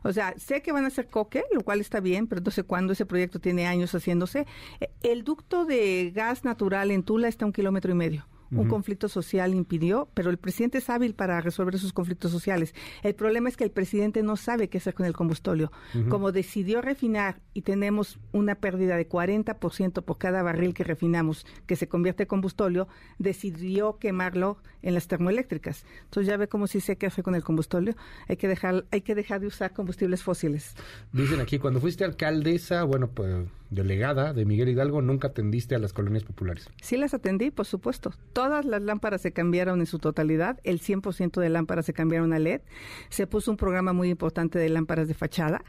O 0.03 0.12
sea, 0.12 0.35
sé 0.38 0.62
que 0.62 0.73
van 0.73 0.85
a 0.85 0.88
hacer 0.88 1.09
coque, 1.09 1.45
lo 1.53 1.62
cual 1.62 1.81
está 1.81 2.01
bien, 2.01 2.27
pero 2.27 2.41
entonces 2.41 2.65
cuando 2.65 2.93
ese 2.93 3.07
proyecto 3.07 3.38
tiene 3.38 3.67
años 3.67 3.93
haciéndose, 3.95 4.47
eh, 4.81 4.91
el 5.03 5.25
ducto 5.25 5.65
de 5.65 6.12
gas 6.15 6.45
natural 6.45 6.91
en 6.91 7.03
Tula 7.03 7.29
está 7.29 7.45
a 7.45 7.47
un 7.47 7.53
kilómetro 7.53 7.93
y 7.93 7.95
medio. 7.95 8.27
Un 8.53 8.69
conflicto 8.69 9.09
social 9.09 9.55
impidió, 9.55 10.09
pero 10.15 10.31
el 10.31 10.38
presidente 10.38 10.79
es 10.79 10.91
hábil 10.91 11.15
para 11.15 11.41
resolver 11.41 11.75
esos 11.75 11.93
conflictos 11.93 12.31
sociales. 12.31 12.75
El 13.03 13.15
problema 13.15 13.49
es 13.49 13.57
que 13.57 13.65
el 13.65 13.71
presidente 13.71 14.23
no 14.23 14.37
sabe 14.37 14.69
qué 14.69 14.79
hacer 14.79 14.95
con 14.95 15.07
el 15.07 15.15
combustóleo. 15.15 15.73
Como 16.09 16.33
decidió 16.33 16.83
refinar 16.83 17.41
y 17.55 17.62
tenemos 17.62 18.19
una 18.33 18.57
pérdida 18.57 18.97
de 18.97 19.09
40% 19.09 20.03
por 20.03 20.19
cada 20.19 20.43
barril 20.43 20.75
que 20.75 20.85
refinamos 20.85 21.47
que 21.67 21.77
se 21.77 21.88
convierte 21.88 22.25
en 22.25 22.29
combustóleo, 22.29 22.88
decidió 23.19 23.99
quemarlo 23.99 24.59
en 24.83 24.95
las 24.95 25.09
termoeléctricas. 25.09 25.85
Entonces 26.05 26.29
ya 26.29 26.37
ve 26.37 26.49
cómo 26.49 26.67
si 26.67 26.81
sé 26.81 26.97
qué 26.97 27.07
hacer 27.07 27.25
con 27.25 27.35
el 27.35 27.45
combustóleo. 27.45 27.95
Hay 28.29 28.37
que 28.37 28.49
dejar, 28.49 28.85
hay 28.91 29.01
que 29.01 29.15
dejar 29.15 29.41
de 29.41 29.47
usar 29.47 29.73
combustibles 29.73 30.23
fósiles. 30.23 30.75
Dicen 31.12 31.41
aquí, 31.41 31.59
cuando 31.59 31.81
fuiste 31.81 32.05
alcaldesa, 32.05 32.85
bueno, 32.85 33.09
pues 33.09 33.47
delegada 33.73 34.33
de 34.33 34.45
Miguel 34.45 34.69
Hidalgo, 34.69 35.03
nunca 35.03 35.29
atendiste 35.29 35.75
a 35.75 35.79
las 35.79 35.93
colonias 35.93 36.25
populares. 36.25 36.69
Sí 36.81 36.97
las 36.97 37.15
atendí, 37.15 37.51
por 37.51 37.67
supuesto. 37.67 38.13
Todas 38.33 38.65
las 38.65 38.83
lámparas 38.83 39.23
se 39.23 39.33
cambiaron 39.33 39.81
en 39.81 39.87
su 39.87 39.99
totalidad. 39.99 40.61
El 40.63 40.81
100% 40.81 41.41
de 41.41 41.49
lámparas 41.49 41.87
se 41.87 41.93
cambiaron 41.93 42.33
a 42.33 42.39
LED. 42.39 42.61
Se 43.09 43.27
puso 43.27 43.51
un 43.51 43.57
programa 43.57 43.93
muy 43.93 44.11
importante 44.11 44.59
de 44.59 44.69
lámparas 44.69 45.09
de 45.09 45.15
fachada. 45.15 45.65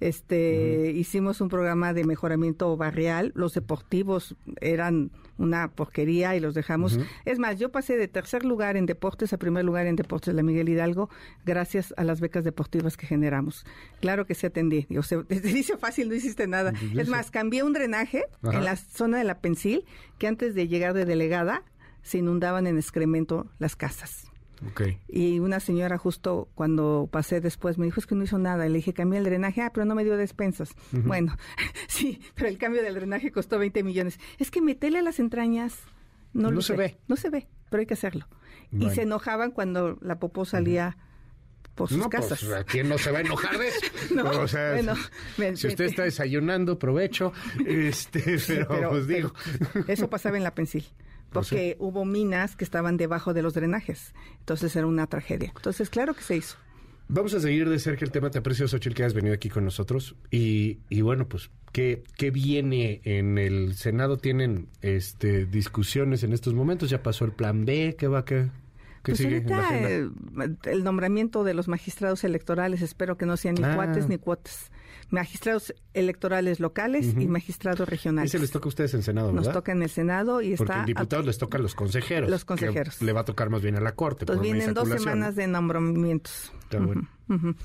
Este, 0.00 0.92
hicimos 0.94 1.40
un 1.40 1.48
programa 1.48 1.92
de 1.92 2.04
mejoramiento 2.04 2.76
barrial. 2.76 3.32
Los 3.34 3.54
deportivos 3.54 4.36
eran 4.60 5.10
una 5.38 5.68
porquería 5.68 6.36
y 6.36 6.40
los 6.40 6.54
dejamos. 6.54 6.98
Es 7.24 7.38
más, 7.38 7.58
yo 7.58 7.70
pasé 7.70 7.96
de 7.96 8.08
tercer 8.08 8.44
lugar 8.44 8.76
en 8.76 8.86
deportes 8.86 9.32
a 9.32 9.38
primer 9.38 9.64
lugar 9.64 9.86
en 9.86 9.96
deportes 9.96 10.26
de 10.26 10.34
la 10.34 10.42
Miguel 10.42 10.68
Hidalgo 10.68 11.10
gracias 11.44 11.94
a 11.96 12.04
las 12.04 12.20
becas 12.20 12.44
deportivas 12.44 12.96
que 12.96 13.06
generamos. 13.06 13.64
Claro 14.00 14.26
que 14.26 14.34
sí 14.34 14.46
atendí. 14.46 14.86
Digo, 14.88 15.02
se, 15.02 15.22
te 15.24 15.40
dice 15.40 15.76
fácil, 15.76 16.08
no 16.08 16.14
hiciste 16.14 16.46
nada. 16.46 16.72
Es 16.96 17.08
más, 17.08 17.30
cambié 17.30 17.62
un 17.62 17.72
drenaje 17.72 18.24
Ajá. 18.42 18.58
en 18.58 18.64
la 18.64 18.76
zona 18.76 19.18
de 19.18 19.24
la 19.24 19.38
Pensil 19.38 19.84
que 20.18 20.26
antes 20.26 20.54
de 20.54 20.68
llegar 20.68 20.94
de 20.94 21.04
delegada 21.04 21.62
se 22.02 22.18
inundaban 22.18 22.66
en 22.66 22.76
excremento 22.76 23.46
las 23.58 23.76
casas. 23.76 24.30
Y 25.08 25.38
una 25.40 25.60
señora 25.60 25.98
justo 25.98 26.48
cuando 26.54 27.08
pasé 27.10 27.40
después 27.40 27.78
me 27.78 27.86
dijo, 27.86 28.00
es 28.00 28.06
que 28.06 28.14
no 28.14 28.24
hizo 28.24 28.38
nada. 28.38 28.66
Le 28.68 28.76
dije, 28.76 28.92
cambié 28.92 29.18
el 29.18 29.24
drenaje, 29.24 29.62
ah, 29.62 29.70
pero 29.72 29.84
no 29.86 29.94
me 29.94 30.04
dio 30.04 30.16
despensas. 30.16 30.74
Bueno, 30.92 31.36
sí, 31.88 32.20
pero 32.34 32.48
el 32.48 32.58
cambio 32.58 32.82
del 32.82 32.94
drenaje 32.94 33.30
costó 33.32 33.58
20 33.58 33.82
millones. 33.82 34.18
Es 34.38 34.50
que 34.50 34.60
metele 34.62 34.98
a 34.98 35.02
las 35.02 35.18
entrañas. 35.18 35.78
No, 36.32 36.44
No 36.48 36.50
lo 36.52 36.62
se 36.62 36.72
sé. 36.74 36.76
ve. 36.78 36.96
No 37.08 37.16
se 37.16 37.30
ve, 37.30 37.46
pero 37.70 37.80
hay 37.80 37.86
que 37.86 37.94
hacerlo. 37.94 38.26
Bueno. 38.70 38.90
Y 38.92 38.94
se 38.94 39.02
enojaban 39.02 39.50
cuando 39.52 39.98
la 40.00 40.18
popó 40.18 40.44
salía 40.44 40.96
por 41.76 41.88
sus 41.88 41.98
no, 41.98 42.08
casas. 42.10 42.40
pues, 42.40 42.52
¿a 42.52 42.64
quién 42.64 42.88
no 42.88 42.98
se 42.98 43.10
va 43.10 43.18
a 43.18 43.20
enojar 43.22 43.58
de 43.58 43.68
eso? 43.68 43.80
No, 44.14 44.28
o 44.30 44.46
sea, 44.48 44.72
bueno, 44.74 44.94
me- 45.38 45.56
si 45.56 45.66
me- 45.66 45.72
usted 45.72 45.84
está 45.86 46.02
desayunando, 46.04 46.78
provecho. 46.78 47.32
Este, 47.66 48.38
pero, 48.46 48.68
Pero- 48.68 48.90
pues 48.90 49.06
digo. 49.08 49.32
pero 49.72 49.84
eso 49.88 50.08
pasaba 50.08 50.36
en 50.36 50.44
la 50.44 50.54
Pensil. 50.54 50.84
Sí. 51.42 51.50
Porque 51.54 51.76
hubo 51.80 52.04
minas 52.04 52.54
que 52.56 52.64
estaban 52.64 52.96
debajo 52.96 53.34
de 53.34 53.42
los 53.42 53.54
drenajes. 53.54 54.14
Entonces 54.40 54.74
era 54.76 54.86
una 54.86 55.06
tragedia. 55.06 55.52
Entonces, 55.56 55.90
claro 55.90 56.14
que 56.14 56.22
se 56.22 56.36
hizo. 56.36 56.56
Vamos 57.08 57.34
a 57.34 57.40
seguir 57.40 57.68
de 57.68 57.78
cerca 57.78 58.04
el 58.04 58.10
tema. 58.10 58.30
Te 58.30 58.38
aprecio, 58.38 58.66
Xochitl, 58.66 58.94
que 58.94 59.04
has 59.04 59.12
venido 59.12 59.34
aquí 59.34 59.50
con 59.50 59.64
nosotros. 59.64 60.16
Y, 60.30 60.78
y 60.88 61.02
bueno, 61.02 61.28
pues, 61.28 61.50
¿qué, 61.72 62.02
¿qué 62.16 62.30
viene 62.30 63.02
en 63.04 63.36
el 63.36 63.74
Senado? 63.74 64.16
¿Tienen 64.16 64.68
este 64.80 65.44
discusiones 65.44 66.22
en 66.22 66.32
estos 66.32 66.54
momentos? 66.54 66.88
¿Ya 66.88 67.02
pasó 67.02 67.26
el 67.26 67.32
plan 67.32 67.66
B? 67.66 67.94
¿Qué 67.98 68.08
va? 68.08 68.24
¿Qué, 68.24 68.48
qué 69.02 69.12
Pues 69.12 69.18
sigue 69.18 69.34
ahorita 69.36 69.90
eh, 69.90 70.08
el 70.64 70.82
nombramiento 70.82 71.44
de 71.44 71.52
los 71.52 71.68
magistrados 71.68 72.24
electorales 72.24 72.80
espero 72.80 73.18
que 73.18 73.26
no 73.26 73.36
sean 73.36 73.56
ni 73.56 73.64
Ah. 73.64 73.74
cuates 73.74 74.08
ni 74.08 74.16
cuotas. 74.16 74.70
Magistrados 75.10 75.74
electorales 75.92 76.60
locales 76.60 77.14
y 77.18 77.26
magistrados 77.26 77.88
regionales. 77.88 78.30
Ese 78.34 78.40
les 78.40 78.50
toca 78.50 78.66
a 78.66 78.68
ustedes 78.68 78.94
en 78.94 79.02
Senado, 79.02 79.32
Nos 79.32 79.46
¿verdad? 79.46 79.52
toca 79.60 79.72
en 79.72 79.82
el 79.82 79.90
Senado 79.90 80.42
y 80.42 80.56
Porque 80.56 80.72
está... 80.72 80.80
en 80.80 80.86
diputados 80.86 81.26
les 81.26 81.38
toca 81.38 81.58
a 81.58 81.60
los 81.60 81.74
consejeros. 81.74 82.30
Los 82.30 82.42
que 82.44 82.48
consejeros. 82.48 83.00
Le 83.02 83.12
va 83.12 83.20
a 83.20 83.24
tocar 83.24 83.50
más 83.50 83.62
bien 83.62 83.76
a 83.76 83.80
la 83.80 83.92
Corte. 83.92 84.22
Entonces 84.24 84.38
por 84.46 84.56
vienen 84.56 84.74
dos 84.74 84.88
semanas 84.88 85.36
de 85.36 85.46
nombramientos. 85.46 86.52
Está 86.62 86.78
bueno. 86.78 87.08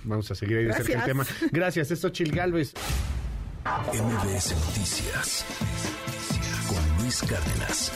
Vamos 0.04 0.30
a 0.32 0.36
seguir 0.36 0.58
ahí 0.58 0.65
de 0.65 0.73
cerca 0.73 0.99
el 0.99 1.06
tema. 1.06 1.23
Gracias. 1.23 1.52
Gracias, 1.52 1.91
esto 1.91 2.10
Chil 2.10 2.32
Galvez. 2.32 2.73
MBS 3.65 4.56
Noticias 4.56 5.45
con 6.67 7.04
Luis 7.04 7.21
Cárdenas. 7.21 7.91